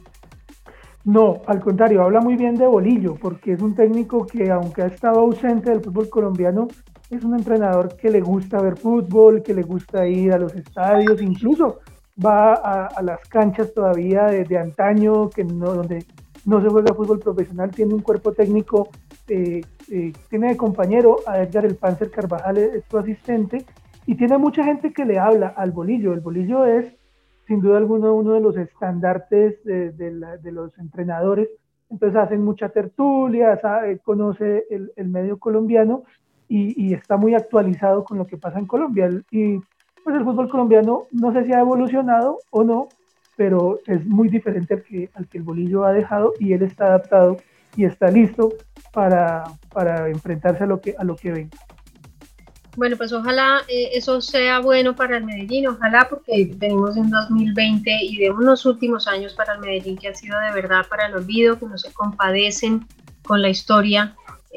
No, 1.05 1.41
al 1.47 1.61
contrario, 1.61 2.03
habla 2.03 2.21
muy 2.21 2.37
bien 2.37 2.57
de 2.57 2.67
Bolillo, 2.67 3.15
porque 3.15 3.55
es 3.55 3.63
un 3.63 3.75
técnico 3.75 4.27
que 4.27 4.51
aunque 4.51 4.83
ha 4.83 4.87
estado 4.87 5.21
ausente 5.21 5.71
del 5.71 5.81
fútbol 5.81 6.11
colombiano, 6.11 6.69
es 7.11 7.25
un 7.25 7.35
entrenador 7.35 7.97
que 7.97 8.11
le 8.11 8.21
gusta 8.21 8.61
ver 8.61 8.77
fútbol, 8.77 9.43
que 9.43 9.55
le 9.55 9.63
gusta 9.63 10.07
ir 10.07 10.33
a 10.33 10.39
los 10.39 10.55
estadios, 10.55 11.23
incluso 11.23 11.79
va 12.25 12.55
a, 12.55 13.03
las 13.03 13.21
canchas 13.29 13.73
todavía 13.73 14.27
de, 14.27 14.59
antaño, 14.59 15.31
que 15.31 15.45
no, 15.45 15.73
donde 15.75 16.05
no 16.45 16.61
se 16.61 16.69
juega 16.69 16.95
fútbol 16.95 17.21
profesional, 17.21 17.71
tiene 17.71 17.95
un 17.95 18.01
cuerpo 18.01 18.33
técnico, 18.33 18.91
eh, 19.29 19.63
eh, 19.91 20.13
tiene 20.29 20.49
de 20.49 20.57
compañero 20.57 21.17
a 21.27 21.41
Edgar 21.41 21.65
El 21.65 21.77
Panzer 21.77 22.11
Carvajal, 22.11 22.59
es 22.59 22.85
su 22.91 22.99
asistente, 22.99 23.65
y 24.07 24.17
tiene 24.17 24.39
mucha 24.39 24.65
gente 24.65 24.93
que 24.93 25.05
le 25.05 25.19
habla 25.19 25.49
al 25.49 25.71
bolillo. 25.71 26.13
El 26.13 26.21
bolillo 26.21 26.65
es, 26.65 26.95
sin 27.47 27.61
duda 27.61 27.79
alguna, 27.79 28.11
uno 28.11 28.33
de 28.33 28.41
los 28.41 28.57
estandartes 28.57 29.63
de, 29.65 30.51
los 30.51 30.79
entrenadores. 30.79 31.49
Entonces 31.91 32.19
hacen 32.19 32.43
mucha 32.43 32.71
tertulia, 32.71 33.59
conoce 34.05 34.65
el, 34.71 35.09
medio 35.09 35.39
colombiano 35.39 36.05
y, 36.49 36.95
está 36.95 37.17
muy 37.17 37.35
actualizado 37.35 38.05
con 38.05 38.19
lo 38.19 38.27
que 38.27 38.37
pasa 38.37 38.59
en 38.59 38.67
Colombia. 38.67 39.11
Y 39.31 39.59
pues 40.03 40.17
el 40.17 40.25
fútbol 40.25 40.49
colombiano 40.49 41.07
no 41.13 41.33
sé 41.33 41.45
si 41.45 41.53
ha 41.53 41.61
evolucionado 41.61 42.39
o 42.51 42.65
no, 42.65 42.89
pero 43.37 43.79
es 43.87 44.05
muy 44.07 44.29
diferente 44.29 44.75
al 44.75 44.83
que, 44.83 45.11
al 45.15 45.29
que 45.29 45.39
el 45.39 45.45
bolillo 45.45 45.85
ha 45.85 45.93
dejado 45.93 46.33
y 46.41 46.53
él 46.53 46.63
está 46.63 46.87
adaptado 46.87 47.39
y 47.77 47.85
está 47.85 48.11
listo 48.11 48.53
para, 48.93 49.45
para 49.73 50.09
enfrentarse 50.09 50.65
a 50.65 50.67
lo 50.67 50.81
que, 50.81 50.95
a 50.99 51.05
lo 51.05 51.15
que 51.15 51.31
venga. 51.31 51.59
Bueno, 52.77 52.97
pues 52.97 53.13
ojalá 53.13 53.63
eh, 53.69 53.91
eso 53.95 54.21
sea 54.21 54.61
bueno 54.61 54.95
para 54.95 55.17
el 55.17 55.25
Medellín, 55.25 55.67
ojalá 55.67 56.07
porque 56.09 56.53
venimos 56.57 56.97
en 56.97 57.11
2020 57.11 57.91
y 58.03 58.19
de 58.19 58.31
unos 58.31 58.65
últimos 58.67 59.09
años 59.09 59.35
para 59.35 59.55
el 59.55 59.61
Medellín 59.61 59.99
que 59.99 60.09
ha 60.09 60.15
sido 60.15 60.39
de 60.39 60.53
verdad 60.53 60.87
para 60.89 61.07
el 61.07 61.15
olvido, 61.15 61.59
que 61.59 61.67
no 61.67 61.77
se 61.77 61.93
compadecen 61.93 62.87
con 63.25 63.43
la 63.43 63.49
historia 63.49 64.15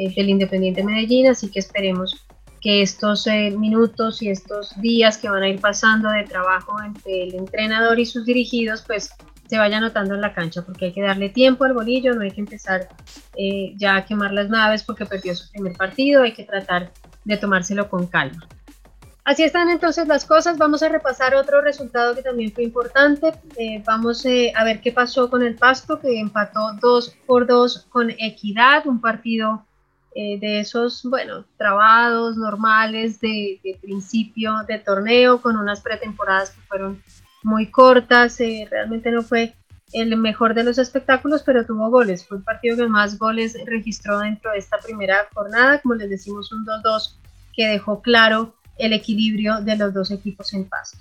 del 0.10 0.30
Independiente 0.30 0.84
Medellín, 0.84 1.28
así 1.28 1.50
que 1.50 1.60
esperemos 1.60 2.26
que 2.62 2.84
estos 2.84 3.26
eh, 3.28 3.52
minutos 3.52 4.22
y 4.22 4.30
estos 4.30 4.80
días 4.80 5.18
que 5.18 5.30
van 5.30 5.44
a 5.44 5.50
ir 5.50 5.60
pasando 5.60 6.10
de 6.10 6.24
trabajo 6.24 6.76
entre 6.84 7.24
el 7.24 7.36
entrenador 7.36 8.00
y 8.00 8.06
sus 8.06 8.26
dirigidos, 8.26 8.84
pues 8.86 9.12
se 9.48 9.58
vaya 9.58 9.82
notando 9.82 10.16
en 10.16 10.22
la 10.22 10.34
cancha, 10.34 10.62
porque 10.62 10.86
hay 10.86 10.94
que 10.94 11.02
darle 11.02 11.30
tiempo 11.30 11.66
al 11.66 11.74
bolillo, 11.74 12.14
no 12.14 12.22
hay 12.22 12.32
que 12.32 12.40
empezar 12.40 12.88
eh, 13.36 13.74
ya 13.78 13.98
a 13.98 14.06
quemar 14.06 14.32
las 14.32 14.50
naves 14.50 14.84
porque 14.84 15.06
perdió 15.06 15.36
su 15.36 15.52
primer 15.52 15.74
partido, 15.74 16.22
hay 16.22 16.34
que 16.34 16.44
tratar 16.44 16.92
de 17.26 17.38
tomárselo 17.38 17.90
con 17.90 18.08
calma. 18.08 18.48
Así 19.24 19.44
están 19.44 19.70
entonces 19.70 20.08
las 20.08 20.26
cosas. 20.26 20.58
Vamos 20.58 20.82
a 20.82 20.90
repasar 20.90 21.36
otro 21.36 21.62
resultado 21.62 22.16
que 22.16 22.24
también 22.24 22.52
fue 22.52 22.64
importante. 22.64 23.34
Eh, 23.56 23.84
vamos 23.86 24.26
a 24.26 24.64
ver 24.64 24.82
qué 24.82 24.92
pasó 24.92 25.30
con 25.30 25.44
el 25.44 25.56
Pasto, 25.56 26.00
que 26.00 26.20
empató 26.20 26.74
2 26.82 27.18
por 27.28 27.46
2 27.46 27.88
con 27.90 28.10
Equidad, 28.10 28.88
un 28.88 29.00
partido 29.00 29.66
eh, 30.14 30.40
de 30.40 30.60
esos, 30.60 31.04
bueno, 31.04 31.46
trabados 31.58 32.36
normales 32.36 33.20
de, 33.22 33.60
principio 33.82 34.56
de 34.68 34.80
torneo, 34.80 35.42
con 35.42 35.56
unas 35.56 35.82
pretemporadas 35.82 36.52
que 36.52 36.62
fueron 36.62 37.02
muy 37.44 37.72
cortas, 37.72 38.40
eh, 38.42 38.68
realmente 38.70 39.10
no 39.12 39.22
fue 39.22 39.56
el 39.94 40.16
mejor 40.18 40.54
de 40.54 40.64
los 40.64 40.78
espectáculos, 40.78 41.44
pero 41.44 41.66
tuvo 41.66 41.90
goles, 41.90 42.26
fue 42.26 42.38
el 42.38 42.44
partido 42.44 42.78
que 42.78 42.88
más 42.88 43.18
goles 43.18 43.58
registró 43.66 44.20
dentro 44.20 44.52
de 44.52 44.58
esta 44.58 44.78
primera 44.80 45.28
jornada, 45.34 45.80
como 45.80 45.96
les 45.96 46.10
decimos, 46.10 46.52
un 46.52 46.66
2-2 46.66 47.16
que 47.54 47.68
dejó 47.68 48.02
claro 48.02 48.56
el 48.78 48.94
equilibrio 48.94 49.62
de 49.62 49.76
los 49.76 49.94
dos 49.94 50.12
equipos 50.12 50.54
en 50.54 50.68
paz. 50.68 50.98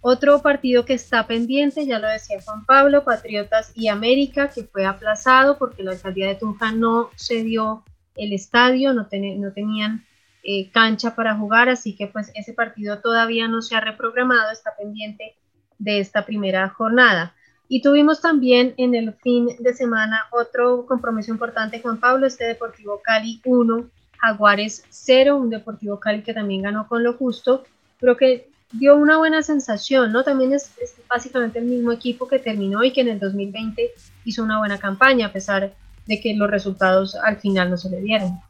Otro 0.00 0.40
partido 0.42 0.84
que 0.84 0.94
está 0.94 1.26
pendiente, 1.26 1.84
ya 1.84 1.98
lo 1.98 2.08
decía 2.08 2.40
Juan 2.44 2.64
Pablo, 2.64 3.04
Patriotas 3.04 3.72
y 3.74 3.88
América, 3.88 4.48
que 4.48 4.62
fue 4.64 4.86
aplazado 4.86 5.58
porque 5.58 5.82
la 5.82 5.92
alcaldía 5.92 6.28
de 6.28 6.36
Tunja 6.36 6.70
no 6.70 7.10
se 7.16 7.42
dio 7.42 7.82
el 8.18 8.32
estadio, 8.32 8.92
no, 8.92 9.08
no 9.10 9.52
tenían 9.52 10.04
eh, 10.42 10.70
cancha 10.70 11.14
para 11.14 11.36
jugar, 11.36 11.68
así 11.68 11.94
que 11.94 12.06
pues 12.06 12.30
ese 12.34 12.52
partido 12.52 13.00
todavía 13.00 13.48
no 13.48 13.62
se 13.62 13.74
ha 13.76 13.80
reprogramado, 13.80 14.50
está 14.50 14.74
pendiente 14.76 15.36
de 15.78 16.00
esta 16.00 16.24
primera 16.24 16.68
jornada. 16.68 17.34
Y 17.68 17.82
tuvimos 17.82 18.20
también 18.20 18.74
en 18.78 18.94
el 18.94 19.12
fin 19.12 19.48
de 19.58 19.74
semana 19.74 20.22
otro 20.30 20.86
compromiso 20.86 21.30
importante, 21.30 21.80
Juan 21.80 21.98
Pablo, 21.98 22.26
este 22.26 22.44
Deportivo 22.44 23.00
Cali 23.04 23.40
1, 23.44 23.90
Jaguares 24.18 24.84
0, 24.88 25.36
un 25.36 25.50
Deportivo 25.50 26.00
Cali 26.00 26.22
que 26.22 26.32
también 26.32 26.62
ganó 26.62 26.88
con 26.88 27.04
lo 27.04 27.12
justo, 27.12 27.64
pero 28.00 28.16
que 28.16 28.48
dio 28.72 28.96
una 28.96 29.18
buena 29.18 29.42
sensación, 29.42 30.12
¿no? 30.12 30.24
También 30.24 30.52
es, 30.52 30.72
básicamente 31.08 31.58
el 31.58 31.66
mismo 31.66 31.92
equipo 31.92 32.28
que 32.28 32.38
terminó 32.38 32.84
y 32.84 32.92
que 32.92 33.00
en 33.02 33.08
el 33.08 33.18
2020 33.18 33.90
hizo 34.24 34.42
una 34.42 34.58
buena 34.58 34.78
campaña, 34.78 35.26
a 35.26 35.32
pesar 35.32 35.74
de 36.08 36.20
que 36.20 36.34
los 36.34 36.50
resultados 36.50 37.14
al 37.14 37.36
final 37.36 37.70
no 37.70 37.76
se 37.76 37.90
le 37.90 38.00
dieron. 38.00 38.40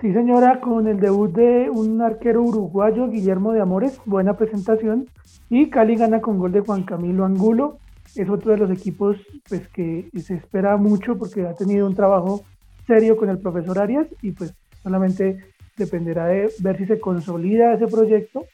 Sí, 0.00 0.12
señora, 0.12 0.60
con 0.60 0.86
el 0.86 1.00
debut 1.00 1.32
de 1.32 1.70
un 1.70 2.02
arquero 2.02 2.42
uruguayo, 2.42 3.08
Guillermo 3.08 3.52
de 3.52 3.62
Amores, 3.62 3.98
buena 4.04 4.36
presentación. 4.36 5.08
Y 5.48 5.70
Cali 5.70 5.96
gana 5.96 6.20
con 6.20 6.38
gol 6.38 6.52
de 6.52 6.60
Juan 6.60 6.82
Camilo 6.82 7.24
Angulo. 7.24 7.78
Es 8.14 8.28
otro 8.28 8.52
de 8.52 8.58
los 8.58 8.70
equipos 8.70 9.16
pues, 9.48 9.66
que 9.68 10.10
se 10.20 10.34
espera 10.34 10.76
mucho 10.76 11.16
porque 11.16 11.46
ha 11.46 11.54
tenido 11.54 11.86
un 11.86 11.94
trabajo 11.94 12.42
serio 12.86 13.16
con 13.16 13.30
el 13.30 13.38
profesor 13.38 13.78
Arias 13.78 14.06
y 14.20 14.32
pues 14.32 14.54
solamente 14.82 15.38
dependerá 15.76 16.26
de 16.26 16.52
ver 16.60 16.76
si 16.76 16.86
se 16.86 17.00
consolida 17.00 17.74
ese 17.74 17.86
proyecto, 17.86 18.44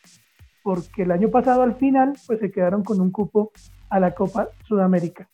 porque 0.63 1.03
el 1.03 1.11
año 1.11 1.31
pasado 1.31 1.63
al 1.63 1.75
final 1.75 2.15
pues 2.27 2.39
se 2.39 2.51
quedaron 2.51 2.85
con 2.85 3.01
un 3.01 3.11
cupo 3.11 3.51
a 3.89 3.99
la 3.99 4.13
Copa 4.13 4.49
Sudamericana. 4.67 5.29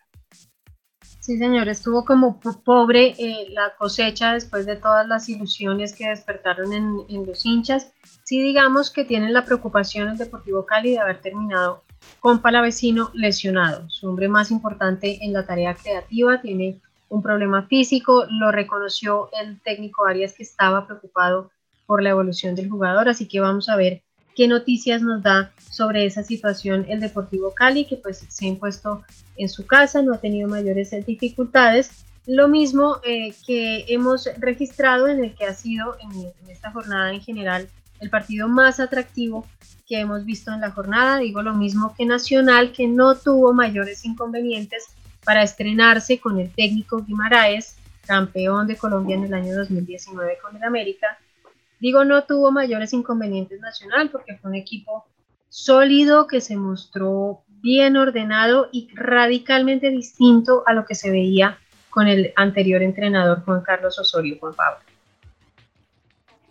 Sí, 1.27 1.39
señor, 1.39 1.69
estuvo 1.69 2.05
como 2.05 2.39
pobre 2.39 3.17
eh, 3.19 3.49
la 3.51 3.75
cosecha 3.77 4.35
después 4.35 4.65
de 4.65 4.77
todas 4.77 5.09
las 5.09 5.29
ilusiones 5.29 5.93
que 5.93 6.09
despertaron 6.09 6.73
en, 6.73 7.27
los 7.27 7.45
hinchas. 7.45 7.93
Sí, 8.23 8.41
digamos 8.41 8.93
que 8.93 9.05
tienen 9.05 9.33
la 9.33 9.45
preocupación 9.45 10.07
el 10.07 10.19
Deportivo 10.19 10.65
Cali 10.65 10.93
de 10.93 11.01
haber 11.01 11.21
terminado 11.21 11.83
con 12.21 12.41
Palavecino 12.41 13.11
lesionado, 13.13 13.91
su 13.91 14.09
hombre 14.09 14.29
más 14.29 14.53
importante 14.53 15.19
en 15.21 15.33
la 15.33 15.45
tarea 15.45 15.75
creativa, 15.75 16.41
tiene 16.41 16.81
un 17.09 17.25
problema 17.25 17.67
físico, 17.67 18.25
lo 18.31 18.53
reconoció 18.53 19.29
el 19.43 19.61
técnico 19.63 20.07
Arias 20.07 20.33
que 20.33 20.45
estaba 20.45 20.87
preocupado 20.87 21.51
por 21.87 22.05
la 22.05 22.11
evolución 22.11 22.55
del 22.55 22.71
jugador, 22.71 23.09
así 23.09 23.27
que 23.27 23.41
vamos 23.41 23.69
a 23.69 23.75
ver 23.75 24.05
qué 24.37 24.47
noticias 24.47 25.03
nos 25.03 25.23
da 25.23 25.51
sobre 25.71 26.05
esa 26.05 26.23
situación 26.23 26.85
el 26.89 27.01
Deportivo 27.01 27.55
Cali, 27.55 27.87
que 27.87 27.97
pues 27.97 28.25
se 28.29 28.45
ha 28.45 28.49
impuesto 28.49 29.03
en 29.37 29.49
su 29.49 29.67
casa, 29.67 30.03
no 30.03 30.15
ha 30.15 30.19
tenido 30.19 30.49
mayores 30.49 30.91
dificultades. 31.07 31.91
Lo 32.27 32.47
mismo 32.47 32.99
eh, 33.03 33.35
que 33.47 33.87
hemos 33.89 34.29
registrado 34.39 35.09
en 35.09 35.25
el 35.25 35.35
que 35.35 35.47
ha 35.47 35.55
sido 35.55 35.97
en, 36.01 36.33
esta 36.51 36.71
jornada 36.71 37.13
en 37.13 37.21
general 37.21 37.69
el 38.01 38.11
partido 38.11 38.47
más 38.47 38.79
atractivo 38.79 39.47
que 39.89 40.01
hemos 40.01 40.25
visto 40.27 40.53
en 40.53 40.61
la 40.61 40.71
jornada. 40.71 41.19
Digo 41.19 41.41
lo 41.43 41.55
mismo 41.55 41.95
que 41.97 42.05
Nacional, 42.05 42.73
que 42.73 42.87
no 42.87 43.15
tuvo 43.15 43.55
mayores 43.55 44.05
inconvenientes 44.05 44.85
para 45.25 45.43
estrenarse 45.43 46.19
con 46.19 46.39
el 46.39 46.51
técnico 46.51 47.03
Guimaraes, 47.03 47.77
campeón 48.07 48.67
de 48.67 48.77
Colombia 48.77 49.17
en 49.17 49.25
el 49.25 49.35
año 49.35 49.57
2019 49.57 50.39
con 50.43 50.57
el 50.57 50.63
América, 50.63 51.19
Digo, 51.81 52.05
no 52.05 52.25
tuvo 52.25 52.51
mayores 52.51 52.93
inconvenientes 52.93 53.61
Nacional 53.61 54.11
porque 54.11 54.37
fue 54.37 54.51
un 54.51 54.57
equipo 54.57 55.07
sólido 55.49 56.27
que 56.27 56.41
se 56.41 56.57
mostró 56.57 57.43
bien 57.63 57.97
ordenado 57.97 58.69
y 58.73 58.89
radicalmente 58.95 59.91
distinto 59.91 60.63
a 60.67 60.73
lo 60.73 60.85
que 60.85 60.95
se 60.95 61.11
veía 61.11 61.59
con 61.91 62.09
el 62.09 62.33
anterior 62.37 62.83
entrenador 62.83 63.43
Juan 63.45 63.63
Carlos 63.63 63.99
Osorio, 63.99 64.37
Juan 64.39 64.55
Pablo. 64.55 64.81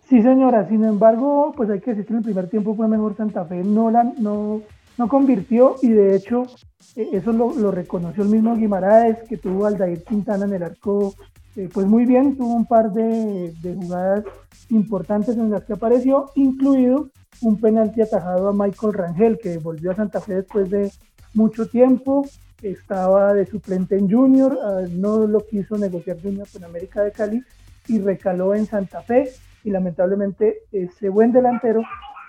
Sí, 0.08 0.22
señora, 0.22 0.68
sin 0.68 0.84
embargo, 0.84 1.52
pues 1.56 1.68
hay 1.70 1.80
que 1.80 1.90
decir 1.90 2.06
que 2.06 2.12
en 2.12 2.18
el 2.18 2.24
primer 2.24 2.48
tiempo 2.48 2.74
fue 2.74 2.86
mejor 2.86 3.16
Santa 3.16 3.44
Fe, 3.44 3.62
no, 3.64 3.90
la, 3.90 4.04
no, 4.18 4.62
no 4.98 5.08
convirtió 5.08 5.76
y 5.82 5.88
de 5.88 6.16
hecho 6.16 6.46
e, 6.94 7.08
eso 7.12 7.32
lo, 7.32 7.70
reconoció 7.70 8.22
el 8.22 8.28
mismo 8.28 8.56
Guimaraes, 8.56 9.18
que 9.28 9.36
tuvo 9.36 9.66
Aldair 9.66 10.04
Quintana 10.04 10.44
en 10.44 10.54
el 10.54 10.62
arco, 10.62 11.14
eh, 11.56 11.68
pues 11.72 11.86
muy 11.86 12.06
bien, 12.06 12.36
tuvo 12.36 12.54
un 12.54 12.66
par 12.66 12.92
de, 12.92 13.52
de, 13.62 13.74
jugadas 13.74 14.24
importantes 14.70 15.36
en 15.36 15.50
las 15.50 15.64
que 15.64 15.72
apareció, 15.72 16.30
incluido 16.34 17.10
un 17.42 17.60
penalti 17.60 18.02
atajado 18.02 18.48
a 18.48 18.52
Michael 18.52 18.92
Rangel, 18.92 19.38
que 19.38 19.58
volvió 19.58 19.90
a 19.90 19.96
Santa 19.96 20.20
Fe 20.20 20.36
después 20.36 20.70
de 20.70 20.90
mucho 21.34 21.68
tiempo, 21.68 22.26
estaba 22.62 23.34
de 23.34 23.46
suplente 23.46 23.96
en 23.96 24.10
Junior, 24.10 24.58
ah, 24.62 24.82
no 24.90 25.26
lo 25.26 25.46
quiso 25.46 25.76
negociar 25.76 26.20
Junior 26.20 26.46
con 26.50 26.64
América 26.64 27.02
de 27.02 27.12
Cali 27.12 27.42
y 27.88 27.98
recaló 28.00 28.54
en 28.54 28.66
Santa 28.66 29.02
Fe. 29.02 29.30
Y 29.64 29.70
lamentablemente 29.70 30.62
ese 30.70 31.08
buen 31.08 31.32
delantero 31.32 31.82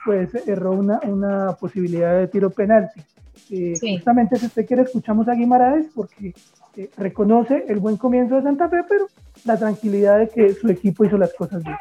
pues 0.05 0.33
erró 0.47 0.71
una, 0.71 0.99
una 1.03 1.53
posibilidad 1.53 2.17
de 2.17 2.27
tiro 2.27 2.49
penalti. 2.49 3.01
Eh, 3.51 3.73
Justamente 3.79 4.37
si 4.37 4.47
usted 4.47 4.65
quiere 4.65 4.83
escuchamos 4.83 5.27
a 5.27 5.33
Guimaraes 5.33 5.87
porque 5.93 6.33
eh, 6.77 6.89
reconoce 6.97 7.65
el 7.67 7.79
buen 7.79 7.97
comienzo 7.97 8.35
de 8.35 8.43
Santa 8.43 8.69
Fe, 8.69 8.77
pero 8.87 9.07
la 9.45 9.57
tranquilidad 9.57 10.19
de 10.19 10.29
que 10.29 10.53
su 10.53 10.69
equipo 10.69 11.03
hizo 11.03 11.17
las 11.17 11.33
cosas 11.33 11.63
bien. 11.63 11.75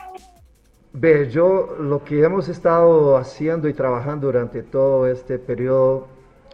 Ve, 0.94 1.28
yo 1.28 1.76
lo 1.78 2.02
que 2.02 2.22
hemos 2.22 2.48
estado 2.48 3.18
haciendo 3.18 3.68
y 3.68 3.74
trabajando 3.74 4.28
durante 4.28 4.62
todo 4.62 5.06
este 5.06 5.38
periodo, 5.38 6.08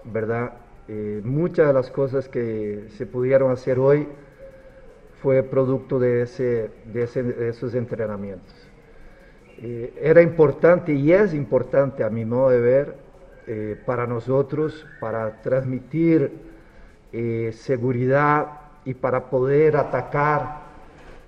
¿verdad? 0.04 0.54
Eh, 0.88 1.22
muchas 1.24 1.68
de 1.68 1.72
las 1.72 1.90
cosas 1.90 2.28
que 2.28 2.88
se 2.98 3.06
pudieron 3.06 3.52
hacer 3.52 3.78
hoy 3.78 4.08
fue 5.22 5.44
producto 5.44 6.00
de, 6.00 6.22
ese, 6.22 6.70
de, 6.92 7.04
ese, 7.04 7.22
de 7.22 7.50
esos 7.50 7.74
entrenamientos. 7.76 8.52
Eh, 9.58 9.94
era 10.02 10.20
importante 10.20 10.92
y 10.92 11.12
es 11.12 11.32
importante 11.32 12.02
a 12.02 12.10
mi 12.10 12.24
modo 12.24 12.50
de 12.50 12.60
ver 12.60 12.96
eh, 13.46 13.80
para 13.86 14.08
nosotros, 14.08 14.84
para 14.98 15.40
transmitir 15.42 16.32
seguridad 17.52 18.46
y 18.84 18.94
para 18.94 19.28
poder 19.28 19.76
atacar 19.76 20.62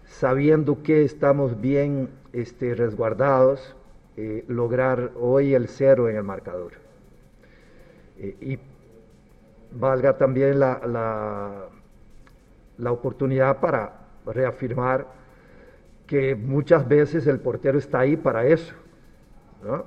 sabiendo 0.07 0.83
que 0.83 1.05
estamos 1.05 1.61
bien 1.61 2.09
este, 2.33 2.75
resguardados, 2.75 3.75
eh, 4.17 4.45
lograr 4.49 5.13
hoy 5.21 5.55
el 5.55 5.69
cero 5.69 6.09
en 6.09 6.17
el 6.17 6.23
marcador. 6.23 6.73
Eh, 8.19 8.37
y 8.41 8.59
valga 9.73 10.17
también 10.17 10.61
la, 10.61 10.81
la, 10.87 11.69
la, 12.79 12.93
oportunidad 12.93 13.59
para 13.59 13.93
reafirmar 14.25 15.07
que 16.07 16.37
muchas 16.37 16.87
veces 16.87 17.27
el 17.27 17.41
portero 17.41 17.79
está 17.79 18.01
ahí 18.01 18.17
para 18.17 18.47
eso. 18.47 18.73
¿no? 19.65 19.85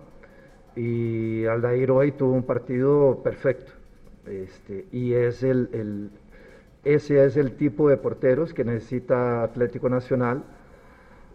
Y 0.75 1.45
Aldair 1.45 1.89
hoy 1.91 2.11
tuvo 2.11 2.33
un 2.33 2.43
partido 2.43 3.21
perfecto. 3.23 3.71
Este, 4.29 4.85
y 4.91 5.13
es 5.13 5.43
el, 5.43 6.09
ese 6.83 7.25
es 7.25 7.37
el 7.37 7.53
tipo 7.53 7.89
de 7.89 7.97
porteros 7.97 8.53
que 8.53 8.63
necesita 8.63 9.43
Atlético 9.43 9.89
Nacional 9.89 10.43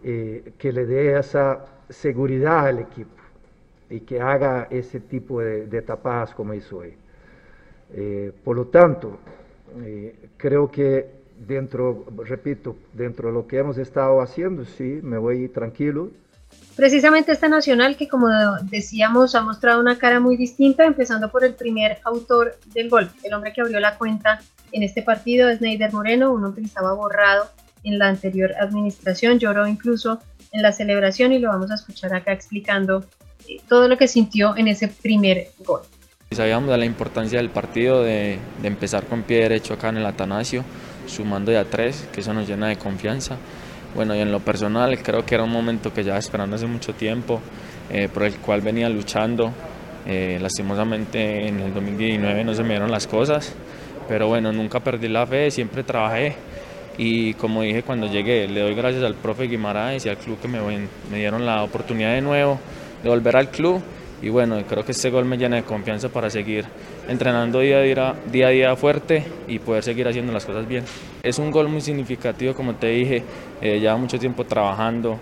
eh, 0.03 0.53
que 0.57 0.71
le 0.71 0.85
dé 0.85 1.17
esa 1.17 1.65
seguridad 1.89 2.67
al 2.67 2.79
equipo 2.79 3.11
y 3.89 4.01
que 4.01 4.19
haga 4.19 4.67
ese 4.69 4.99
tipo 4.99 5.41
de, 5.41 5.67
de 5.67 5.81
tapadas 5.81 6.33
como 6.33 6.53
hizo 6.53 6.77
hoy. 6.77 6.93
Eh, 7.93 8.31
por 8.43 8.55
lo 8.55 8.65
tanto, 8.65 9.19
eh, 9.81 10.15
creo 10.37 10.69
que 10.71 11.09
dentro, 11.47 12.05
repito, 12.25 12.75
dentro 12.93 13.29
de 13.29 13.33
lo 13.33 13.47
que 13.47 13.57
hemos 13.57 13.77
estado 13.77 14.21
haciendo, 14.21 14.65
sí, 14.65 14.99
me 15.03 15.17
voy 15.17 15.47
tranquilo. 15.47 16.09
Precisamente 16.75 17.31
esta 17.31 17.47
nacional 17.47 17.95
que, 17.95 18.07
como 18.07 18.27
decíamos, 18.63 19.35
ha 19.35 19.41
mostrado 19.41 19.79
una 19.79 19.97
cara 19.97 20.19
muy 20.19 20.37
distinta, 20.37 20.85
empezando 20.85 21.29
por 21.29 21.43
el 21.43 21.53
primer 21.53 21.99
autor 22.03 22.57
del 22.73 22.89
gol, 22.89 23.11
el 23.23 23.33
hombre 23.33 23.53
que 23.53 23.61
abrió 23.61 23.79
la 23.79 23.97
cuenta 23.97 24.41
en 24.71 24.83
este 24.83 25.03
partido 25.03 25.49
es 25.49 25.61
Neider 25.61 25.93
Moreno, 25.93 26.33
un 26.33 26.43
hombre 26.43 26.61
que 26.61 26.67
estaba 26.67 26.93
borrado 26.93 27.47
en 27.83 27.99
la 27.99 28.07
anterior 28.07 28.53
administración, 28.59 29.39
lloró 29.39 29.67
incluso 29.67 30.19
en 30.51 30.61
la 30.61 30.71
celebración 30.71 31.31
y 31.31 31.39
lo 31.39 31.49
vamos 31.49 31.71
a 31.71 31.75
escuchar 31.75 32.13
acá 32.13 32.31
explicando 32.31 33.05
eh, 33.47 33.57
todo 33.67 33.87
lo 33.87 33.97
que 33.97 34.07
sintió 34.07 34.55
en 34.57 34.67
ese 34.67 34.87
primer 34.87 35.49
gol. 35.59 35.81
Sabíamos 36.31 36.69
de 36.69 36.77
la 36.77 36.85
importancia 36.85 37.37
del 37.37 37.49
partido, 37.49 38.03
de, 38.03 38.39
empezar 38.63 39.05
con 39.05 39.23
pie 39.23 39.41
derecho 39.41 39.75
acá 39.75 39.89
en 39.89 39.97
el 39.97 40.05
Atanasio, 40.05 40.63
sumando 41.05 41.51
ya 41.51 41.65
tres, 41.65 42.07
que 42.11 42.21
eso 42.21 42.33
nos 42.33 42.47
llena 42.47 42.67
de 42.67 42.77
confianza. 42.77 43.37
Bueno, 43.95 44.15
y 44.15 44.19
en 44.19 44.31
lo 44.31 44.39
personal 44.39 44.97
creo 45.03 45.25
que 45.25 45.35
era 45.35 45.43
un 45.43 45.51
momento 45.51 45.93
que 45.93 46.03
ya 46.03 46.17
esperando 46.17 46.55
hace 46.55 46.65
mucho 46.65 46.93
tiempo, 46.93 47.41
eh, 47.91 48.09
por 48.11 48.23
el 48.23 48.35
cual 48.37 48.61
venía 48.61 48.89
luchando. 48.89 49.51
Eh, 50.05 50.37
lastimosamente 50.41 51.47
en 51.47 51.59
el 51.59 51.73
2019 51.73 52.43
no 52.43 52.53
se 52.53 52.63
me 52.63 52.69
dieron 52.69 52.91
las 52.91 53.07
cosas, 53.07 53.55
pero 54.07 54.27
bueno, 54.27 54.51
nunca 54.51 54.81
perdí 54.81 55.07
la 55.07 55.25
fe, 55.25 55.49
siempre 55.49 55.83
trabajé 55.83 56.35
y 56.97 57.33
como 57.35 57.61
dije 57.61 57.83
cuando 57.83 58.07
llegué, 58.07 58.47
le 58.47 58.61
doy 58.61 58.75
gracias 58.75 59.03
al 59.03 59.15
profe 59.15 59.47
Guimaraes 59.47 60.05
y 60.05 60.09
al 60.09 60.17
club 60.17 60.39
que 60.41 60.47
me, 60.47 60.59
me 61.09 61.17
dieron 61.17 61.45
la 61.45 61.63
oportunidad 61.63 62.13
de 62.13 62.21
nuevo 62.21 62.59
de 63.01 63.09
volver 63.09 63.37
al 63.37 63.49
club. 63.49 63.81
Y 64.23 64.29
bueno, 64.29 64.57
creo 64.69 64.85
que 64.85 64.93
este 64.93 65.09
gol 65.09 65.25
me 65.25 65.37
llena 65.37 65.57
de 65.57 65.63
confianza 65.63 66.07
para 66.07 66.29
seguir 66.29 66.63
entrenando 67.09 67.59
día 67.59 67.79
a 67.79 67.81
día, 67.81 68.15
día, 68.31 68.47
a 68.47 68.49
día 68.51 68.75
fuerte 68.77 69.25
y 69.49 69.59
poder 69.59 69.83
seguir 69.83 70.07
haciendo 70.07 70.31
las 70.31 70.45
cosas 70.45 70.65
bien. 70.65 70.85
Es 71.21 71.39
un 71.39 71.51
gol 71.51 71.67
muy 71.67 71.81
significativo, 71.81 72.53
como 72.53 72.73
te 72.75 72.87
dije, 72.87 73.21
eh, 73.61 73.95
mucho 73.97 74.17
tiempo 74.17 74.45
trabajando, 74.45 75.19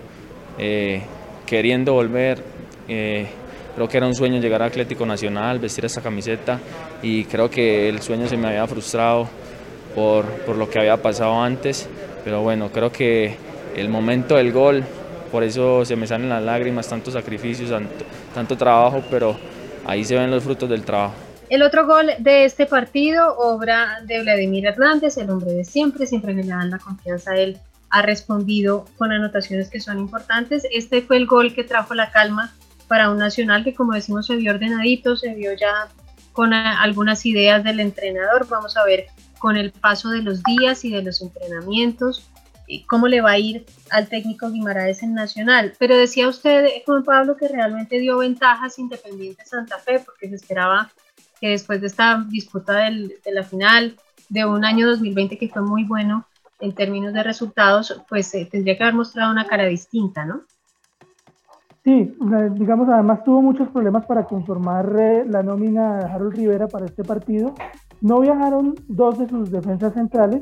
eh, 0.59 1.01
queriendo 1.47 1.93
volver. 1.93 2.43
Eh, 2.87 3.25
creo 3.75 3.87
que 3.87 3.97
era 3.97 4.05
un 4.05 4.13
sueño 4.13 4.39
llegar 4.39 4.61
a 4.61 4.65
Atlético 4.65 5.03
Nacional, 5.03 5.57
vestir 5.57 5.83
esta 5.83 6.01
camiseta 6.01 6.59
y 7.01 7.23
creo 7.23 7.49
que 7.49 7.89
el 7.89 8.03
sueño 8.03 8.27
se 8.27 8.37
me 8.37 8.49
había 8.49 8.67
frustrado 8.67 9.27
por, 9.95 10.25
por 10.45 10.57
lo 10.57 10.69
que 10.69 10.77
había 10.77 10.97
pasado 10.97 11.41
antes, 11.41 11.89
pero 12.23 12.43
bueno, 12.43 12.69
creo 12.71 12.91
que 12.91 13.35
el 13.75 13.89
momento 13.89 14.35
del 14.35 14.51
gol, 14.51 14.83
por 15.31 15.43
eso 15.43 15.85
se 15.85 15.95
me 15.95 16.07
salen 16.07 16.29
las 16.29 16.43
lágrimas, 16.43 16.87
tantos 16.87 17.13
sacrificios, 17.13 17.69
tanto, 17.69 18.05
tanto 18.33 18.57
trabajo, 18.57 19.03
pero 19.09 19.37
ahí 19.85 20.03
se 20.03 20.15
ven 20.15 20.29
los 20.29 20.43
frutos 20.43 20.69
del 20.69 20.83
trabajo. 20.83 21.15
El 21.49 21.63
otro 21.63 21.85
gol 21.85 22.11
de 22.19 22.45
este 22.45 22.65
partido, 22.65 23.37
obra 23.37 23.99
de 24.05 24.21
Vladimir 24.21 24.65
Hernández, 24.65 25.17
el 25.17 25.29
hombre 25.29 25.51
de 25.51 25.65
siempre, 25.65 26.07
siempre 26.07 26.33
le 26.33 26.43
dan 26.43 26.69
la 26.69 26.79
confianza 26.79 27.31
a 27.31 27.35
él, 27.35 27.57
ha 27.89 28.01
respondido 28.01 28.85
con 28.97 29.11
anotaciones 29.11 29.69
que 29.69 29.81
son 29.81 29.99
importantes. 29.99 30.65
Este 30.71 31.01
fue 31.01 31.17
el 31.17 31.27
gol 31.27 31.53
que 31.53 31.65
trajo 31.65 31.93
la 31.93 32.09
calma 32.09 32.53
para 32.87 33.11
un 33.11 33.17
nacional 33.17 33.63
que, 33.63 33.73
como 33.73 33.93
decimos, 33.93 34.27
se 34.27 34.37
vio 34.37 34.53
ordenadito, 34.53 35.17
se 35.17 35.33
vio 35.33 35.51
ya 35.53 35.89
con 36.31 36.53
algunas 36.53 37.25
ideas 37.25 37.63
del 37.63 37.81
entrenador. 37.81 38.47
Vamos 38.47 38.77
a 38.77 38.85
ver 38.85 39.07
con 39.37 39.57
el 39.57 39.71
paso 39.71 40.09
de 40.09 40.21
los 40.21 40.41
días 40.43 40.85
y 40.85 40.91
de 40.91 41.01
los 41.01 41.21
entrenamientos, 41.21 42.29
cómo 42.88 43.07
le 43.07 43.21
va 43.21 43.31
a 43.31 43.39
ir 43.39 43.65
al 43.89 44.07
técnico 44.07 44.49
Guimaraes 44.49 45.03
en 45.03 45.13
Nacional. 45.13 45.73
Pero 45.79 45.97
decía 45.97 46.27
usted, 46.27 46.67
Juan 46.86 47.03
Pablo, 47.03 47.38
que 47.38 47.47
realmente 47.47 47.99
dio 47.99 48.17
ventajas 48.17 48.79
Independiente 48.79 49.45
Santa 49.45 49.77
Fe, 49.77 49.99
porque 49.99 50.29
se 50.29 50.36
esperaba 50.36 50.91
que 51.39 51.49
después 51.49 51.81
de 51.81 51.88
esta 51.88 52.25
disputa 52.29 52.73
del, 52.77 53.13
de 53.23 53.31
la 53.31 53.43
final 53.43 53.95
de 54.29 54.45
un 54.45 54.63
año 54.63 54.88
2020 54.88 55.38
que 55.38 55.49
fue 55.49 55.62
muy 55.62 55.84
bueno 55.84 56.25
en 56.60 56.73
términos 56.73 57.13
de 57.13 57.23
resultados, 57.23 58.01
pues 58.07 58.34
eh, 58.36 58.47
tendría 58.49 58.77
que 58.77 58.84
haber 58.84 58.95
mostrado 58.95 59.31
una 59.31 59.47
cara 59.47 59.65
distinta, 59.65 60.25
¿no? 60.25 60.41
Sí, 61.84 62.15
digamos, 62.51 62.88
además 62.89 63.23
tuvo 63.23 63.41
muchos 63.41 63.67
problemas 63.69 64.05
para 64.05 64.25
conformar 64.25 64.95
eh, 64.99 65.25
la 65.27 65.41
nómina 65.41 65.97
de 65.97 66.05
Harold 66.05 66.36
Rivera 66.36 66.67
para 66.67 66.86
este 66.86 67.03
partido 67.03 67.55
no 68.01 68.19
viajaron 68.19 68.75
dos 68.88 69.19
de 69.19 69.29
sus 69.29 69.51
defensas 69.51 69.93
centrales, 69.93 70.41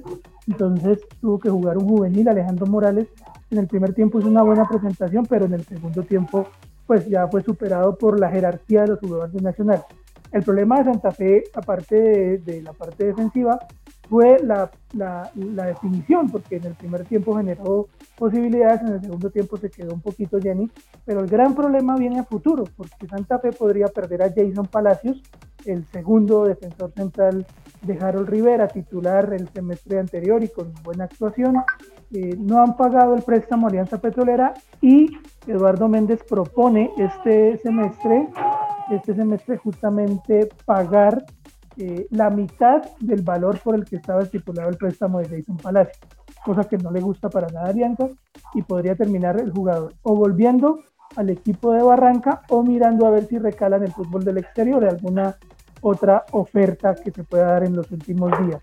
entonces 0.49 0.99
tuvo 1.21 1.39
que 1.39 1.49
jugar 1.49 1.77
un 1.77 1.87
juvenil, 1.87 2.27
Alejandro 2.27 2.65
Morales. 2.65 3.07
En 3.51 3.59
el 3.59 3.67
primer 3.67 3.93
tiempo 3.93 4.19
hizo 4.19 4.27
una 4.27 4.41
buena 4.41 4.67
presentación, 4.67 5.25
pero 5.27 5.45
en 5.45 5.53
el 5.53 5.63
segundo 5.63 6.03
tiempo 6.03 6.47
pues 6.87 7.07
ya 7.07 7.27
fue 7.27 7.43
superado 7.43 7.95
por 7.95 8.19
la 8.19 8.31
jerarquía 8.31 8.81
de 8.81 8.87
los 8.87 8.99
jugadores 8.99 9.39
nacionales. 9.41 9.83
El 10.31 10.41
problema 10.41 10.79
de 10.79 10.85
Santa 10.85 11.11
Fe, 11.11 11.43
aparte 11.53 12.39
de, 12.39 12.61
la 12.63 12.73
parte 12.73 13.05
defensiva, 13.05 13.59
fue 14.09 14.39
la, 14.43 14.71
la, 14.93 15.65
definición, 15.65 16.29
porque 16.29 16.57
en 16.57 16.65
el 16.65 16.73
primer 16.73 17.05
tiempo 17.05 17.37
generó 17.37 17.87
posibilidades, 18.17 18.81
en 18.81 18.93
el 18.93 19.01
segundo 19.01 19.29
tiempo 19.29 19.57
se 19.57 19.69
quedó 19.69 19.93
un 19.93 20.01
poquito 20.01 20.39
Jenny, 20.41 20.69
pero 21.05 21.19
el 21.21 21.27
gran 21.27 21.53
problema 21.53 21.95
viene 21.95 22.19
a 22.19 22.23
futuro, 22.23 22.63
porque 22.75 23.07
Santa 23.07 23.37
Fe 23.39 23.51
podría 23.51 23.87
perder 23.87 24.23
a 24.23 24.29
Jason 24.29 24.65
Palacios, 24.65 25.21
el 25.65 25.85
segundo 25.91 26.45
defensor 26.45 26.91
central 26.93 27.45
de 27.83 27.97
Harold 27.99 28.29
Rivera, 28.29 28.67
titular 28.67 29.31
el 29.33 29.47
semestre 29.49 29.99
anterior 29.99 30.43
y 30.43 30.49
con 30.49 30.73
buena 30.83 31.03
actuación. 31.03 31.57
Eh, 32.11 32.35
no 32.39 32.63
han 32.63 32.75
pagado 32.75 33.13
el 33.13 33.21
préstamo 33.21 33.67
Alianza 33.67 33.99
Petrolera 33.99 34.55
y 34.81 35.07
Eduardo 35.45 35.87
Méndez 35.87 36.23
propone 36.27 36.91
este 36.97 37.57
semestre, 37.59 38.27
este 38.89 39.13
semestre 39.13 39.57
justamente 39.57 40.49
pagar 40.65 41.23
eh, 41.81 42.07
la 42.11 42.29
mitad 42.29 42.83
del 42.99 43.21
valor 43.21 43.57
por 43.59 43.73
el 43.73 43.85
que 43.85 43.95
estaba 43.95 44.21
estipulado 44.21 44.69
el 44.69 44.75
préstamo 44.75 45.19
de 45.19 45.29
Jason 45.29 45.55
Palacio, 45.55 45.93
cosa 46.43 46.65
que 46.65 46.77
no 46.77 46.91
le 46.91 46.99
gusta 46.99 47.29
para 47.29 47.47
nada 47.47 47.67
a 47.67 47.69
Alianza 47.69 48.09
y 48.53 48.61
podría 48.63 48.95
terminar 48.95 49.39
el 49.39 49.49
jugador 49.49 49.93
o 50.03 50.13
volviendo 50.13 50.79
al 51.15 51.29
equipo 51.29 51.71
de 51.71 51.81
Barranca 51.81 52.41
o 52.49 52.63
mirando 52.63 53.07
a 53.07 53.11
ver 53.11 53.27
si 53.27 53.37
recala 53.37 53.77
en 53.77 53.83
el 53.83 53.93
fútbol 53.93 54.25
del 54.25 54.39
exterior 54.39 54.81
de 54.81 54.89
alguna 54.89 55.37
otra 55.79 56.25
oferta 56.33 56.95
que 56.95 57.11
se 57.11 57.23
pueda 57.23 57.45
dar 57.45 57.63
en 57.63 57.77
los 57.77 57.89
últimos 57.91 58.29
días. 58.45 58.61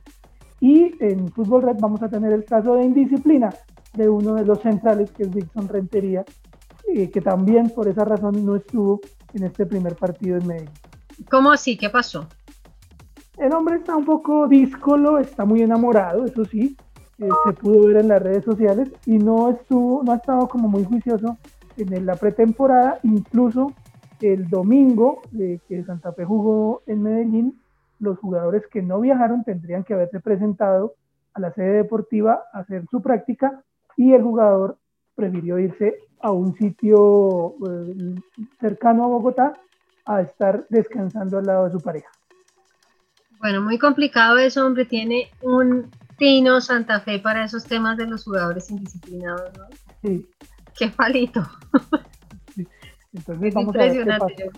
Y 0.61 0.95
en 1.03 1.29
Fútbol 1.33 1.63
Red 1.63 1.77
vamos 1.81 2.03
a 2.03 2.11
tener 2.11 2.35
el 2.35 2.45
caso 2.45 2.75
de 2.75 2.85
indisciplina 2.85 3.49
de 3.95 4.11
uno 4.11 4.35
de 4.35 4.45
los 4.45 4.61
centrales, 4.61 5.11
que 5.13 5.23
es 5.23 5.33
Dixon 5.33 5.69
Rentería, 5.69 6.23
eh, 6.95 7.11
que 7.11 7.23
también 7.23 7.71
por 7.71 7.89
esa 7.89 8.05
razón 8.05 8.45
no 8.45 8.57
estuvo 8.57 9.01
en 9.33 9.45
este 9.45 9.65
primer 9.65 9.97
partido 9.97 10.37
en 10.37 10.47
Medellín. 10.47 10.71
¿Cómo 11.31 11.51
así? 11.51 11.79
¿Qué 11.79 11.89
pasó? 11.89 12.29
El 13.39 13.53
hombre 13.53 13.77
está 13.77 13.95
un 13.95 14.05
poco 14.07 14.49
díscolo, 14.49 15.19
está 15.19 15.45
muy 15.45 15.61
enamorado, 15.61 16.25
eso 16.25 16.47
sí, 16.47 16.75
eh, 17.19 17.29
se 17.45 17.53
pudo 17.53 17.87
ver 17.87 17.99
en 17.99 18.09
las 18.09 18.23
redes 18.23 18.45
sociales 18.45 18.91
y 19.05 19.19
no 19.19 19.51
estuvo, 19.51 20.03
no 20.03 20.13
ha 20.13 20.17
estado 20.17 20.49
como 20.49 20.69
muy 20.69 20.85
juicioso 20.85 21.37
en 21.77 22.07
la 22.07 22.17
pretemporada, 22.17 22.99
incluso 23.03 23.73
el 24.23 24.49
domingo 24.49 25.21
de 25.33 25.61
que 25.69 25.85
Santa 25.85 26.13
Fe 26.13 26.25
jugó 26.25 26.83
en 26.87 27.03
Medellín, 27.03 27.61
los 27.99 28.19
jugadores 28.19 28.67
que 28.69 28.81
no 28.81 29.01
viajaron 29.01 29.45
tendrían 29.45 29.85
que 29.85 29.93
haberse 29.93 30.21
presentado 30.21 30.95
a 31.35 31.41
la 31.41 31.53
sede 31.53 31.73
deportiva 31.73 32.45
a 32.55 32.61
hacer 32.61 32.87
su 32.91 33.03
práctica 33.03 33.63
y 33.99 34.15
el 34.15 34.23
jugador 34.23 34.79
prefirió 35.15 35.59
irse 35.59 35.99
a 36.21 36.31
un 36.31 36.55
sitio 36.55 37.55
eh, 37.69 38.15
cercano 38.61 39.05
a 39.05 39.09
Bogotá 39.09 39.53
a 40.07 40.23
estar 40.23 40.67
descansando 40.71 41.39
al 41.39 41.45
lado 41.45 41.65
de 41.67 41.73
su 41.73 41.81
pareja. 41.81 42.09
Bueno, 43.39 43.63
muy 43.63 43.79
complicado 43.79 44.39
eso, 44.39 44.67
hombre. 44.67 44.85
Tiene 44.85 45.31
un 45.43 45.91
tino 46.19 46.61
Santa 46.61 47.01
Fe 47.01 47.19
para 47.19 47.45
esos 47.45 47.65
temas 47.65 47.97
de 47.97 48.07
los 48.07 48.25
jugadores 48.25 48.71
indisciplinados, 48.71 49.51
¿no? 49.57 49.67
Sí. 50.03 50.27
Qué 50.79 50.89
palito. 50.89 51.47
Entonces, 53.13 53.55
impresionante. 53.55 54.51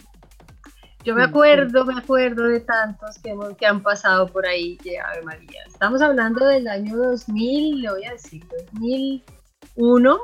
Yo, 1.05 1.15
me 1.15 1.23
acuerdo, 1.23 1.85
me 1.85 1.95
acuerdo 1.95 2.45
de 2.45 2.61
tantos 2.61 3.19
que, 3.19 3.31
hemos, 3.31 3.57
que 3.57 3.67
han 3.67 3.83
pasado 3.83 4.27
por 4.27 4.47
ahí, 4.47 4.77
que 4.79 4.99
Ave 4.99 5.23
María. 5.23 5.63
Estamos 5.67 6.03
hablando 6.03 6.45
del 6.45 6.67
año 6.67 6.97
2000, 6.97 7.83
le 7.83 7.91
voy 7.91 8.05
a 8.05 8.13
decir, 8.13 8.45
2001, 8.75 10.19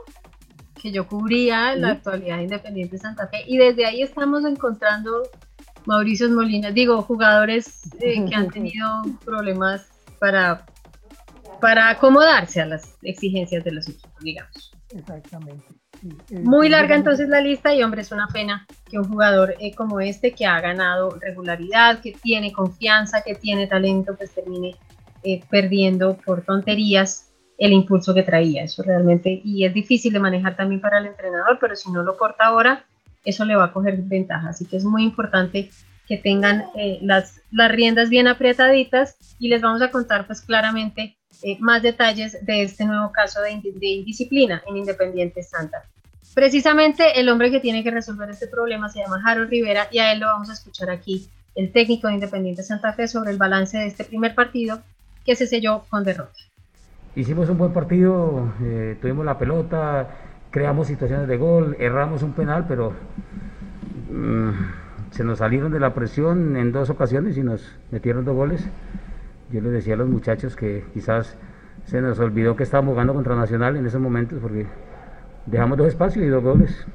que 0.82 0.92
yo 0.92 1.06
cubría 1.06 1.76
la 1.76 1.92
actualidad 1.92 2.40
independiente 2.40 2.96
de 2.96 3.02
Santa 3.02 3.28
Fe, 3.28 3.44
y 3.46 3.56
desde 3.56 3.86
ahí 3.86 4.02
estamos 4.02 4.44
encontrando 4.44 5.22
Mauricio 5.86 6.30
Molina, 6.30 6.70
digo, 6.70 7.02
jugadores 7.02 7.82
eh, 8.00 8.24
que 8.28 8.34
han 8.34 8.50
tenido 8.50 9.02
problemas 9.24 9.86
para, 10.18 10.64
para 11.60 11.90
acomodarse 11.90 12.60
a 12.60 12.66
las 12.66 12.96
exigencias 13.02 13.64
de 13.64 13.72
los 13.72 13.88
equipos, 13.88 14.22
digamos. 14.22 14.72
Exactamente. 14.94 15.64
Muy 16.30 16.68
larga 16.68 16.94
entonces 16.94 17.28
la 17.28 17.40
lista 17.40 17.74
y 17.74 17.82
hombre, 17.82 18.02
es 18.02 18.12
una 18.12 18.28
pena 18.28 18.66
que 18.90 18.98
un 18.98 19.04
jugador 19.04 19.54
eh, 19.58 19.74
como 19.74 20.00
este 20.00 20.32
que 20.32 20.46
ha 20.46 20.60
ganado 20.60 21.10
regularidad, 21.20 22.00
que 22.00 22.12
tiene 22.12 22.52
confianza, 22.52 23.22
que 23.22 23.34
tiene 23.34 23.66
talento, 23.66 24.14
pues 24.16 24.34
termine 24.34 24.76
eh, 25.22 25.42
perdiendo 25.48 26.16
por 26.24 26.42
tonterías 26.42 27.32
el 27.56 27.72
impulso 27.72 28.12
que 28.14 28.22
traía. 28.22 28.64
Eso 28.64 28.82
realmente, 28.82 29.40
y 29.44 29.64
es 29.64 29.72
difícil 29.72 30.12
de 30.12 30.20
manejar 30.20 30.56
también 30.56 30.80
para 30.80 30.98
el 30.98 31.06
entrenador, 31.06 31.58
pero 31.60 31.74
si 31.76 31.90
no 31.90 32.02
lo 32.02 32.16
corta 32.16 32.44
ahora, 32.46 32.84
eso 33.24 33.44
le 33.44 33.56
va 33.56 33.64
a 33.64 33.72
coger 33.72 33.96
ventaja. 34.02 34.50
Así 34.50 34.66
que 34.66 34.76
es 34.76 34.84
muy 34.84 35.02
importante 35.02 35.70
que 36.06 36.18
tengan 36.18 36.66
eh, 36.76 36.98
las, 37.02 37.40
las 37.50 37.72
riendas 37.72 38.10
bien 38.10 38.28
apretaditas 38.28 39.16
y 39.38 39.48
les 39.48 39.62
vamos 39.62 39.80
a 39.82 39.90
contar 39.90 40.26
pues 40.26 40.42
claramente 40.42 41.16
eh, 41.42 41.56
más 41.60 41.82
detalles 41.82 42.38
de 42.44 42.62
este 42.62 42.84
nuevo 42.84 43.10
caso 43.12 43.40
de, 43.42 43.50
indisciplina 43.50 44.62
en 44.66 44.76
Independiente 44.76 45.42
Santa. 45.42 45.84
Precisamente 46.34 47.20
el 47.20 47.28
hombre 47.28 47.50
que 47.50 47.60
tiene 47.60 47.82
que 47.84 47.90
resolver 47.90 48.28
este 48.30 48.48
problema 48.48 48.88
se 48.88 49.00
llama 49.00 49.22
Harold 49.24 49.50
Rivera 49.50 49.88
y 49.90 49.98
a 49.98 50.12
él 50.12 50.20
lo 50.20 50.26
vamos 50.26 50.50
a 50.50 50.54
escuchar 50.54 50.90
aquí, 50.90 51.28
el 51.54 51.70
técnico 51.72 52.08
de 52.08 52.14
Independiente 52.14 52.62
Santa 52.62 52.92
Fe, 52.92 53.08
sobre 53.08 53.30
el 53.30 53.38
balance 53.38 53.78
de 53.78 53.86
este 53.86 54.04
primer 54.04 54.34
partido 54.34 54.80
que 55.24 55.36
se 55.36 55.46
selló 55.46 55.84
con 55.88 56.02
derrota. 56.02 56.32
Hicimos 57.14 57.48
un 57.48 57.58
buen 57.58 57.72
partido, 57.72 58.52
eh, 58.62 58.96
tuvimos 59.00 59.24
la 59.24 59.38
pelota, 59.38 60.08
creamos 60.54 60.86
situaciones 60.86 61.26
de 61.26 61.36
gol, 61.36 61.74
erramos 61.80 62.22
un 62.22 62.32
penal, 62.32 62.66
pero 62.68 62.92
mm, 64.08 64.50
se 65.10 65.24
nos 65.24 65.38
salieron 65.38 65.72
de 65.72 65.80
la 65.80 65.94
presión 65.94 66.56
en 66.56 66.70
dos 66.70 66.90
ocasiones 66.90 67.36
y 67.36 67.42
nos 67.42 67.76
metieron 67.90 68.24
dos 68.24 68.36
goles. 68.36 68.64
Yo 69.50 69.60
les 69.60 69.72
decía 69.72 69.94
a 69.94 69.96
los 69.96 70.08
muchachos 70.08 70.54
que 70.54 70.84
quizás 70.94 71.36
se 71.86 72.00
nos 72.00 72.20
olvidó 72.20 72.54
que 72.54 72.62
estábamos 72.62 72.92
jugando 72.92 73.14
contra 73.14 73.34
Nacional 73.34 73.76
en 73.76 73.84
esos 73.84 74.00
momentos 74.00 74.38
porque 74.40 74.66
dejamos 75.46 75.76
dos 75.76 75.88
espacios 75.88 76.24
y 76.24 76.28
dos 76.28 76.44
goles. 76.44 76.86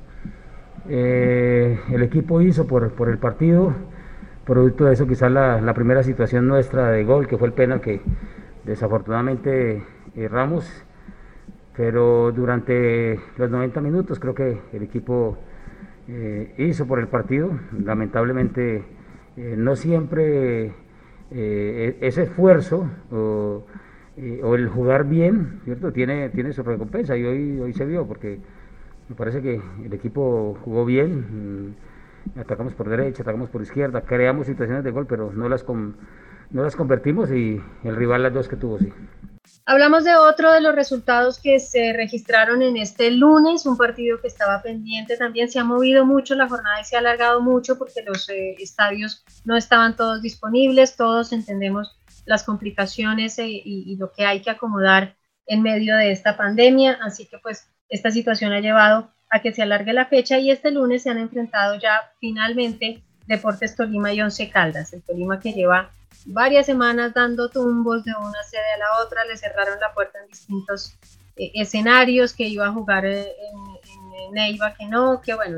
Eh, 0.88 1.82
el 1.91 2.02
equipo 2.02 2.39
hizo 2.39 2.65
por, 2.65 2.93
por, 2.93 3.10
el 3.10 3.17
partido, 3.17 3.74
producto 4.45 4.86
de 4.86 4.93
eso 4.93 5.06
quizás 5.06 5.30
la, 5.30 5.74
primera 5.74 6.02
situación 6.04 6.48
nuestra 6.48 6.91
de 6.91 7.04
gol, 7.04 7.28
que 7.28 7.38
fue 7.38 7.50
el 7.50 7.54
penal 7.54 7.82
que 7.82 8.02
desafortunadamente 8.63 9.84
erramos 10.15 10.65
pero 11.80 12.34
durante 12.34 13.18
los 13.38 13.50
90 13.50 13.80
minutos 13.80 14.20
creo 14.20 14.36
que 14.36 14.60
el 14.74 14.84
equipo 14.84 15.38
eh, 16.10 16.54
hizo 16.58 16.86
por 16.86 17.00
el 17.00 17.08
partido. 17.08 17.58
Lamentablemente 17.72 18.84
eh, 19.38 19.56
no 19.58 19.78
siempre 19.78 20.65
eh, 20.65 20.74
e-, 21.32 21.98
ese 22.02 22.24
esfuerzo 22.24 22.86
o, 23.13 23.63
el 24.18 24.68
jugar 24.68 25.06
bien. 25.06 25.62
Tiene, 25.94 26.28
tiene 26.32 26.52
su 26.52 26.63
recompensa 26.63 27.15
y 27.15 27.24
hoy, 27.24 27.62
hoy 27.62 27.72
se 27.72 27.86
vio 27.86 28.06
porque 28.06 28.39
me 29.08 29.15
parece 29.15 29.42
que 29.42 29.62
el 29.82 29.94
equipo 29.94 30.58
jugó 30.65 30.84
bien. 30.84 31.76
Mm, 32.36 32.39
atacamos 32.42 32.74
por 32.74 32.89
derecha, 32.89 33.24
atacamos 33.24 33.50
por 33.50 33.62
izquierda, 33.62 34.02
creamos 34.02 34.48
situaciones 34.48 34.84
de 34.84 34.92
gol, 34.92 35.06
pero 35.08 35.32
no 35.32 35.48
las, 35.48 35.65
no 35.65 36.62
las 36.62 36.76
convertimos 36.76 37.32
y 37.32 37.62
el 37.86 37.96
rival 37.96 38.24
las 38.24 38.34
dos 38.34 38.50
que 38.50 38.58
tuvo, 38.58 38.80
sí. 38.80 38.92
Hablamos 39.65 40.04
de 40.04 40.15
otro 40.15 40.52
de 40.52 40.62
los 40.62 40.73
resultados 40.73 41.39
que 41.39 41.60
se 41.60 41.93
registraron 41.93 42.63
en 42.63 42.75
este 42.75 43.12
lunes, 43.12 43.67
un 43.67 43.78
partido 43.78 44.19
que 44.19 44.28
estaba 44.28 44.63
pendiente 44.63 45.15
también. 45.15 45.52
Se 45.52 45.60
ha 45.60 45.63
movido 45.63 46.06
mucho 46.06 46.34
la 46.34 46.49
jornada 46.49 46.82
y 46.82 46.86
se 46.86 46.95
ha 46.95 46.99
alargado 46.99 47.39
mucho 47.39 47.78
porque 47.78 48.02
los 48.02 48.28
eh, 48.30 48.56
estadios 48.60 49.23
no 49.45 49.56
estaban 49.56 49.95
todos 49.95 50.23
disponibles. 50.23 50.95
Todos 50.95 51.34
entendemos 51.34 51.95
las 52.25 52.43
complicaciones 52.43 53.38
eh, 53.38 53.47
y, 53.47 53.95
lo 53.97 54.12
que 54.12 54.25
hay 54.25 54.41
que 54.41 54.49
acomodar 54.49 55.15
en 55.45 55.62
medio 55.62 55.95
de 55.97 56.12
esta 56.12 56.36
pandemia. 56.36 56.97
Así 57.04 57.28
que 57.28 57.38
pues 57.38 57.67
esta 57.89 58.10
situación 58.10 58.54
ha 58.54 58.62
llevado 58.62 59.12
a 59.30 59.41
que 59.41 59.54
se 59.54 59.62
alargue 59.62 59.93
la 59.93 60.08
fecha 60.08 60.39
y 60.39 60.49
este 60.49 60.71
lunes 60.71 61.04
se 61.04 61.12
han 61.12 61.19
enfrentado 61.19 61.75
ya 61.75 62.12
finalmente 62.19 63.04
Deportes 63.28 63.75
Tolima 63.75 64.12
y 64.12 64.21
Once 64.21 64.49
Caldas. 64.49 64.93
El 64.93 65.04
Tolima 65.04 65.39
que 65.39 65.54
lleva 65.54 65.91
varias 66.26 66.65
semanas 66.65 67.13
dando 67.13 67.50
tumbos 67.50 68.04
de 68.04 68.12
una 68.12 68.43
sede 68.43 68.74
a 68.76 68.78
la 68.78 69.04
otra, 69.04 69.26
le 69.26 69.38
cerraron 69.38 69.80
la 69.80 69.93
puerta 69.93 70.19
en 70.22 70.28
distintos 70.28 70.95
eh, 71.36 71.52
escenarios, 71.56 72.34
que 72.34 72.48
iba 72.48 72.67
a 72.67 72.72
jugar 72.72 73.06
en, 73.06 73.26
Neiva, 74.32 74.76
que 74.76 74.86
no, 74.86 75.22
que 75.22 75.34
bueno, 75.34 75.58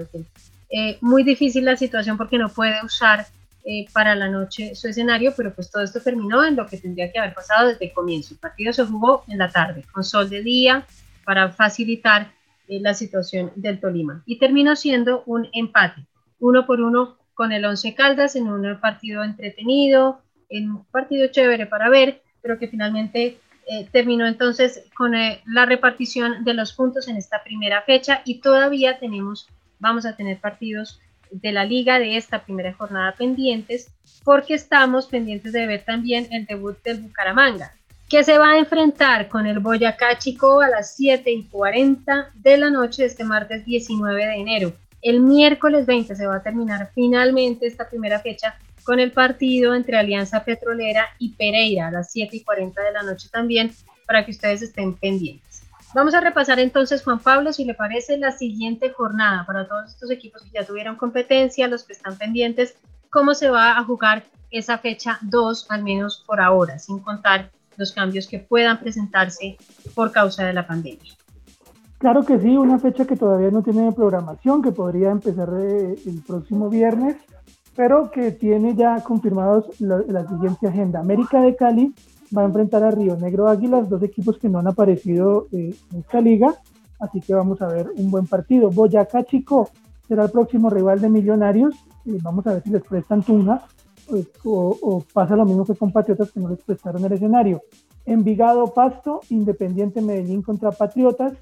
eh, 0.70 0.98
muy 1.02 1.24
difícil 1.24 1.66
la 1.66 1.76
situación 1.76 2.18
porque 2.18 2.38
no 2.38 2.48
puede 2.48 2.84
usar 2.86 3.28
eh, 3.66 3.86
para 3.92 4.16
la 4.16 4.30
noche 4.30 4.76
su 4.76 4.88
escenario, 4.88 5.34
pero 5.36 5.54
pues 5.54 5.70
todo 5.70 5.84
esto 5.84 6.00
terminó 6.00 6.46
en 6.46 6.56
lo 6.56 6.68
que 6.68 6.78
tendría 6.78 7.12
que 7.12 7.20
haber 7.20 7.34
pasado 7.34 7.68
desde 7.68 7.86
el 7.86 7.94
comienzo. 7.94 8.34
El 8.34 8.40
partido 8.40 8.72
se 8.72 8.86
jugó 8.86 9.26
en 9.28 9.40
la 9.40 9.50
tarde, 9.50 9.84
con 9.92 10.04
sol 10.04 10.30
de 10.30 10.42
día, 10.42 10.86
para 11.26 11.52
facilitar 11.52 12.32
la 12.68 12.94
situación 12.94 13.52
del 13.56 13.80
Tolima. 13.80 14.24
Y 14.26 14.40
terminó 14.40 14.78
siendo 14.78 15.24
un 15.26 15.50
empate, 15.52 16.06
uno 16.40 16.66
por 16.66 16.80
uno 16.80 17.18
con 17.34 17.52
el 17.52 17.66
Once 17.66 17.94
Caldas 17.94 18.36
en 18.36 18.48
un 18.48 18.80
partido 18.80 19.24
entretenido, 19.24 20.22
en 20.52 20.70
un 20.70 20.86
partido 20.86 21.28
chévere 21.28 21.66
para 21.66 21.90
ver, 21.90 22.22
pero 22.42 22.60
que 22.60 22.68
finalmente 22.68 23.40
eh, 23.68 23.88
terminó 23.92 24.28
entonces 24.28 24.84
con 24.96 25.16
eh, 25.16 25.42
la 25.46 25.66
repartición 25.66 26.44
de 26.44 26.54
los 26.54 26.74
puntos 26.74 27.08
en 27.08 27.18
esta 27.18 27.44
primera 27.44 27.82
fecha 27.84 28.22
y 28.26 28.40
todavía 28.40 29.00
tenemos, 29.00 29.48
vamos 29.80 30.06
a 30.06 30.16
tener 30.16 30.38
partidos 30.40 31.00
de 31.32 31.52
la 31.52 31.64
liga 31.64 32.00
de 32.00 32.18
esta 32.18 32.44
primera 32.44 32.74
jornada 32.74 33.14
pendientes 33.14 33.92
porque 34.24 34.54
estamos 34.54 35.08
pendientes 35.08 35.54
de 35.54 35.66
ver 35.66 35.84
también 35.84 36.28
el 36.32 36.46
debut 36.46 36.78
del 36.84 37.02
Bucaramanga, 37.02 37.74
que 38.10 38.24
se 38.24 38.38
va 38.38 38.52
a 38.52 38.58
enfrentar 38.58 39.30
con 39.30 39.48
el 39.48 39.60
Boyacá 39.60 40.18
Chico 40.18 40.62
a 40.62 40.68
las 40.68 40.96
7 40.96 41.32
y 41.32 41.44
40 41.44 42.32
de 42.36 42.58
la 42.58 42.70
noche 42.70 43.06
este 43.06 43.24
martes 43.24 43.66
19 43.66 44.26
de 44.26 44.36
enero. 44.36 44.74
El 45.02 45.22
miércoles 45.22 45.86
20 45.86 46.16
se 46.16 46.28
va 46.28 46.38
a 46.38 46.44
terminar 46.44 46.92
finalmente 46.94 47.66
esta 47.66 47.90
primera 47.90 48.20
fecha 48.20 48.56
con 48.84 49.00
el 49.00 49.12
partido 49.12 49.74
entre 49.74 49.98
Alianza 49.98 50.44
Petrolera 50.44 51.08
y 51.20 51.30
Pereira 51.34 51.88
a 51.88 51.92
las 51.92 52.12
7 52.12 52.38
y 52.38 52.44
40 52.44 52.82
de 52.82 52.92
la 52.92 53.04
noche 53.04 53.30
también, 53.32 53.72
para 54.06 54.26
que 54.26 54.32
ustedes 54.32 54.62
estén 54.62 54.96
pendientes. 54.96 55.64
Vamos 55.94 56.14
a 56.14 56.22
repasar 56.22 56.60
entonces, 56.60 57.04
Juan 57.04 57.20
Pablo, 57.20 57.52
si 57.52 57.66
le 57.66 57.74
parece, 57.74 58.18
la 58.18 58.32
siguiente 58.32 58.92
jornada 58.92 59.46
para 59.46 59.68
todos 59.68 59.90
estos 59.90 60.10
equipos 60.10 60.42
que 60.44 60.52
ya 60.52 60.66
tuvieron 60.66 60.96
competencia, 60.96 61.68
los 61.68 61.84
que 61.84 61.94
están 61.94 62.18
pendientes, 62.18 62.76
cómo 63.10 63.34
se 63.34 63.50
va 63.50 63.78
a 63.78 63.84
jugar 63.84 64.24
esa 64.52 64.78
fecha 64.78 65.20
2, 65.22 65.68
al 65.70 65.84
menos 65.84 66.24
por 66.26 66.40
ahora, 66.40 66.80
sin 66.80 67.00
contar 67.00 67.52
los 67.78 67.92
cambios 67.92 68.28
que 68.28 68.40
puedan 68.40 68.80
presentarse 68.80 69.58
por 69.96 70.12
causa 70.12 70.46
de 70.46 70.54
la 70.54 70.66
pandemia. 70.66 71.14
Claro 72.02 72.26
que 72.26 72.40
sí, 72.40 72.58
una 72.58 72.80
fecha 72.80 73.06
que 73.06 73.16
todavía 73.16 73.52
no 73.52 73.62
tiene 73.62 73.92
programación, 73.92 74.64
que 74.64 74.72
podría 74.72 75.12
empezar 75.12 75.50
eh, 75.62 75.96
el 76.04 76.24
próximo 76.26 76.68
viernes, 76.68 77.16
pero 77.76 78.10
que 78.10 78.32
tiene 78.32 78.74
ya 78.76 79.04
confirmados 79.04 79.80
la, 79.80 80.28
siguiente 80.28 80.68
agenda. 80.68 81.00
América 81.00 81.40
de 81.42 81.56
Cali 81.56 81.94
va 82.36 82.42
a 82.42 82.46
enfrentar 82.46 82.82
a 82.84 82.90
Río 82.90 83.18
Negro 83.18 83.48
Águilas, 83.48 83.88
dos 83.88 84.02
equipos 84.02 84.40
que 84.40 84.50
no 84.50 84.58
han 84.58 84.68
aparecido 84.68 85.46
eh, 85.52 85.76
en 85.92 86.00
esta 86.00 86.20
liga, 86.22 86.56
así 87.00 87.22
que 87.22 87.36
vamos 87.36 87.62
a 87.62 87.68
ver 87.68 87.92
un 87.96 88.10
buen 88.10 88.26
partido. 88.26 88.72
Boyacá 88.72 89.24
Chico 89.24 89.70
será 90.08 90.24
el 90.24 90.32
próximo 90.32 90.72
rival 90.72 91.02
de 91.02 91.10
Millonarios, 91.10 91.76
vamos 92.04 92.48
a 92.48 92.54
ver 92.54 92.64
si 92.64 92.72
les 92.72 92.82
prestan 92.82 93.22
Tunja 93.22 93.62
pues, 94.10 94.28
o, 94.44 95.04
pasa 95.14 95.36
lo 95.36 95.46
mismo 95.46 95.66
que 95.66 95.76
con 95.76 95.92
Patriotas 95.92 96.32
que 96.32 96.40
no 96.40 96.50
les 96.50 96.64
prestaron 96.64 97.06
el 97.06 97.14
escenario. 97.14 97.62
Envigado 98.06 98.74
Pasto, 98.74 99.22
Independiente 99.30 100.02
Medellín 100.02 100.42
contra 100.42 100.72
Patriotas, 100.72 101.34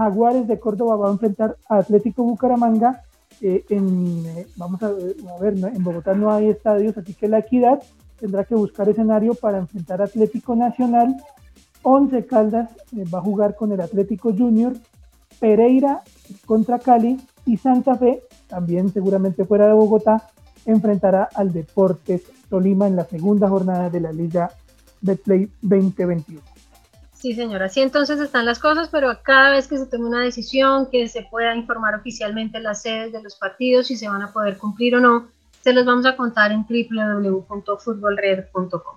Jaguares 0.00 0.48
de 0.48 0.58
Córdoba 0.58 0.96
va 0.96 1.08
a 1.08 1.12
enfrentar 1.12 1.58
a 1.68 1.76
Atlético 1.76 2.22
Bucaramanga. 2.24 3.02
Eh, 3.42 3.66
en, 3.68 4.24
eh, 4.24 4.46
vamos 4.56 4.82
a, 4.82 4.90
ver, 5.38 5.52
en 5.52 5.84
Bogotá 5.84 6.14
no 6.14 6.32
hay 6.32 6.48
estadios, 6.48 6.96
así 6.96 7.12
que 7.12 7.28
la 7.28 7.40
equidad 7.40 7.82
tendrá 8.18 8.44
que 8.44 8.54
buscar 8.54 8.88
escenario 8.88 9.34
para 9.34 9.58
enfrentar 9.58 10.00
a 10.00 10.06
Atlético 10.06 10.56
Nacional. 10.56 11.16
Once 11.82 12.24
Caldas 12.24 12.70
eh, 12.96 13.04
va 13.12 13.18
a 13.18 13.22
jugar 13.22 13.54
con 13.56 13.72
el 13.72 13.80
Atlético 13.82 14.32
Junior. 14.32 14.72
Pereira 15.38 16.00
contra 16.46 16.78
Cali 16.78 17.20
y 17.44 17.58
Santa 17.58 17.94
Fe, 17.96 18.22
también 18.48 18.90
seguramente 18.90 19.44
fuera 19.44 19.66
de 19.66 19.74
Bogotá, 19.74 20.28
enfrentará 20.64 21.28
al 21.34 21.52
Deportes 21.52 22.22
Tolima 22.48 22.86
en 22.86 22.96
la 22.96 23.04
segunda 23.04 23.50
jornada 23.50 23.90
de 23.90 24.00
la 24.00 24.12
Liga 24.12 24.50
Betplay 25.02 25.50
2021. 25.60 26.59
Sí, 27.20 27.34
señora, 27.34 27.66
así 27.66 27.82
entonces 27.82 28.18
están 28.18 28.46
las 28.46 28.58
cosas, 28.58 28.88
pero 28.88 29.22
cada 29.22 29.50
vez 29.50 29.68
que 29.68 29.76
se 29.76 29.84
tome 29.84 30.06
una 30.06 30.22
decisión, 30.22 30.88
que 30.90 31.06
se 31.06 31.20
pueda 31.22 31.54
informar 31.54 31.94
oficialmente 31.94 32.58
las 32.60 32.80
sedes 32.80 33.12
de 33.12 33.22
los 33.22 33.36
partidos, 33.36 33.88
si 33.88 33.96
se 33.96 34.08
van 34.08 34.22
a 34.22 34.32
poder 34.32 34.56
cumplir 34.56 34.96
o 34.96 35.00
no, 35.00 35.28
se 35.60 35.74
los 35.74 35.84
vamos 35.84 36.06
a 36.06 36.16
contar 36.16 36.50
en 36.50 36.64
www.futbolred.com. 36.66 38.96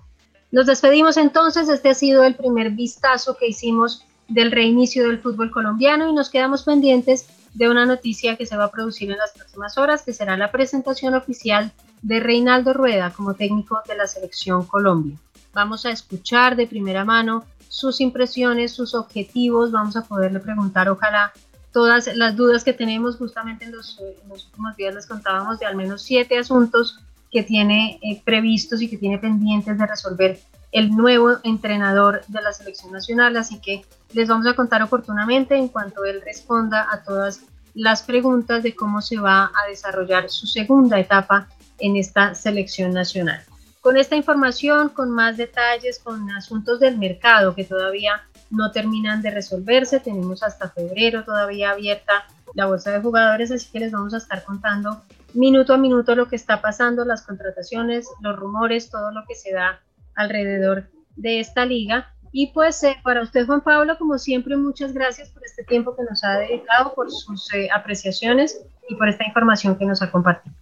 Nos 0.52 0.64
despedimos 0.64 1.18
entonces, 1.18 1.68
este 1.68 1.90
ha 1.90 1.94
sido 1.94 2.24
el 2.24 2.34
primer 2.34 2.70
vistazo 2.70 3.36
que 3.36 3.48
hicimos 3.48 4.06
del 4.26 4.52
reinicio 4.52 5.06
del 5.06 5.18
fútbol 5.18 5.50
colombiano 5.50 6.08
y 6.08 6.14
nos 6.14 6.30
quedamos 6.30 6.62
pendientes 6.62 7.26
de 7.52 7.68
una 7.68 7.84
noticia 7.84 8.36
que 8.36 8.46
se 8.46 8.56
va 8.56 8.64
a 8.64 8.70
producir 8.70 9.10
en 9.10 9.18
las 9.18 9.32
próximas 9.32 9.76
horas, 9.76 10.00
que 10.00 10.14
será 10.14 10.38
la 10.38 10.50
presentación 10.50 11.14
oficial 11.14 11.72
de 12.00 12.20
Reinaldo 12.20 12.72
Rueda 12.72 13.10
como 13.10 13.34
técnico 13.34 13.82
de 13.86 13.96
la 13.96 14.06
selección 14.06 14.64
Colombia. 14.64 15.18
Vamos 15.52 15.84
a 15.84 15.90
escuchar 15.90 16.56
de 16.56 16.66
primera 16.66 17.04
mano 17.04 17.44
sus 17.74 18.00
impresiones, 18.00 18.70
sus 18.70 18.94
objetivos, 18.94 19.72
vamos 19.72 19.96
a 19.96 20.02
poderle 20.02 20.38
preguntar, 20.38 20.88
ojalá, 20.88 21.32
todas 21.72 22.08
las 22.14 22.36
dudas 22.36 22.62
que 22.62 22.72
tenemos. 22.72 23.16
Justamente 23.16 23.64
en 23.64 23.72
los, 23.72 23.98
últimos 23.98 24.76
días 24.76 24.94
les 24.94 25.06
contábamos 25.06 25.58
de 25.58 25.66
al 25.66 25.74
menos 25.74 26.02
siete 26.02 26.38
asuntos 26.38 27.00
que 27.32 27.42
tiene 27.42 27.98
eh, 28.00 28.22
previstos 28.24 28.80
y 28.80 28.88
que 28.88 28.96
tiene 28.96 29.18
pendientes 29.18 29.76
de 29.76 29.86
resolver 29.88 30.38
el 30.70 30.90
nuevo 30.90 31.32
entrenador 31.42 32.24
de 32.28 32.42
la 32.42 32.52
selección 32.52 32.92
nacional, 32.92 33.36
así 33.36 33.58
que 33.58 33.84
les 34.12 34.28
vamos 34.28 34.46
a 34.46 34.54
contar 34.54 34.80
oportunamente 34.80 35.56
en 35.56 35.66
cuanto 35.66 36.04
él 36.04 36.22
responda 36.24 36.86
a 36.92 37.02
todas 37.02 37.40
las 37.74 38.02
preguntas 38.04 38.62
de 38.62 38.76
cómo 38.76 39.02
se 39.02 39.18
va 39.18 39.46
a 39.46 39.68
desarrollar 39.68 40.30
su 40.30 40.46
segunda 40.46 41.00
etapa 41.00 41.48
en 41.80 41.96
esta 41.96 42.36
selección 42.36 42.92
nacional. 42.92 43.42
Con 43.84 43.98
esta 43.98 44.16
información, 44.16 44.88
con 44.88 45.10
más 45.10 45.36
detalles, 45.36 45.98
con 45.98 46.30
asuntos 46.30 46.80
del 46.80 46.96
mercado 46.96 47.54
que 47.54 47.64
todavía 47.64 48.22
no 48.48 48.72
terminan 48.72 49.20
de 49.20 49.30
resolverse, 49.30 50.00
tenemos 50.00 50.42
hasta 50.42 50.70
febrero 50.70 51.22
todavía 51.22 51.72
abierta 51.72 52.24
la 52.54 52.64
bolsa 52.64 52.92
de 52.92 53.02
jugadores, 53.02 53.50
así 53.50 53.70
que 53.70 53.80
les 53.80 53.92
vamos 53.92 54.14
a 54.14 54.16
estar 54.16 54.42
contando 54.42 55.02
minuto 55.34 55.74
a 55.74 55.76
minuto 55.76 56.14
lo 56.14 56.28
que 56.28 56.36
está 56.36 56.62
pasando, 56.62 57.04
las 57.04 57.26
contrataciones, 57.26 58.08
los 58.22 58.34
rumores, 58.34 58.88
todo 58.88 59.10
lo 59.10 59.26
que 59.28 59.34
se 59.34 59.52
da 59.52 59.82
alrededor 60.14 60.88
de 61.16 61.40
esta 61.40 61.66
liga. 61.66 62.10
Y 62.32 62.52
pues 62.54 62.82
eh, 62.84 62.96
para 63.02 63.20
usted, 63.20 63.44
Juan 63.44 63.60
Pablo, 63.60 63.98
como 63.98 64.16
siempre, 64.16 64.56
muchas 64.56 64.94
gracias 64.94 65.28
por 65.28 65.44
este 65.44 65.62
tiempo 65.62 65.94
que 65.94 66.04
nos 66.04 66.24
ha 66.24 66.38
dedicado, 66.38 66.94
por 66.94 67.10
sus 67.10 67.52
eh, 67.52 67.68
apreciaciones 67.70 68.64
y 68.88 68.94
por 68.94 69.10
esta 69.10 69.26
información 69.26 69.76
que 69.76 69.84
nos 69.84 70.00
ha 70.00 70.10
compartido. 70.10 70.56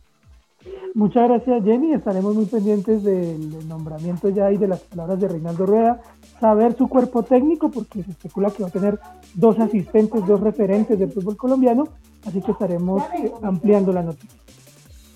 Muchas 0.95 1.29
gracias, 1.29 1.65
Jenny. 1.65 1.95
Estaremos 1.95 2.35
muy 2.35 2.45
pendientes 2.45 3.03
del 3.03 3.67
nombramiento 3.67 4.29
ya 4.29 4.51
y 4.53 4.59
de 4.59 4.69
las 4.69 4.81
palabras 4.81 5.21
de 5.21 5.29
Reinaldo 5.29 5.65
Rueda. 5.65 6.03
Saber 6.39 6.77
su 6.77 6.89
cuerpo 6.89 7.23
técnico, 7.23 7.71
porque 7.71 8.03
se 8.03 8.11
especula 8.11 8.51
que 8.51 8.63
va 8.63 8.69
a 8.69 8.73
tener 8.73 8.99
dos 9.35 9.59
asistentes, 9.59 10.27
dos 10.27 10.41
referentes 10.41 10.99
del 10.99 11.11
fútbol 11.11 11.37
colombiano. 11.37 11.89
Así 12.27 12.43
que 12.43 12.53
estaremos 12.53 13.03
eh, 13.15 13.33
ampliando 13.43 13.93
la 13.93 14.03
noticia. 14.03 14.39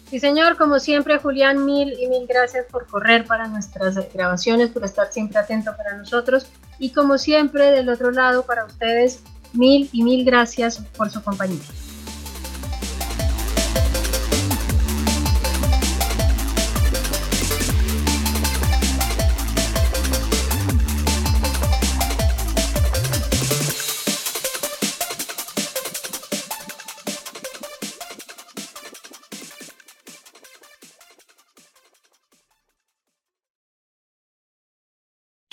Sí, 0.09 0.21
señor, 0.21 0.57
como 0.57 0.79
siempre, 0.79 1.19
Julián, 1.19 1.67
mil 1.67 1.93
y 1.99 2.09
mil 2.09 2.27
gracias 2.29 2.65
por 2.71 2.87
correr 2.87 3.27
para 3.27 3.49
nuestras 3.49 3.97
grabaciones, 4.15 4.71
por 4.71 4.85
estar 4.85 5.13
siempre 5.13 5.39
atento 5.39 5.73
para 5.77 5.97
nosotros. 5.97 6.47
Y 6.79 6.91
como 6.91 7.19
siempre, 7.19 7.73
del 7.73 7.89
otro 7.89 8.13
lado, 8.13 8.45
para 8.47 8.65
ustedes, 8.65 9.23
mil 9.53 9.91
y 9.93 10.05
mil 10.05 10.25
gracias 10.25 10.79
por 10.97 11.11
su 11.11 11.23
compañía. 11.23 11.61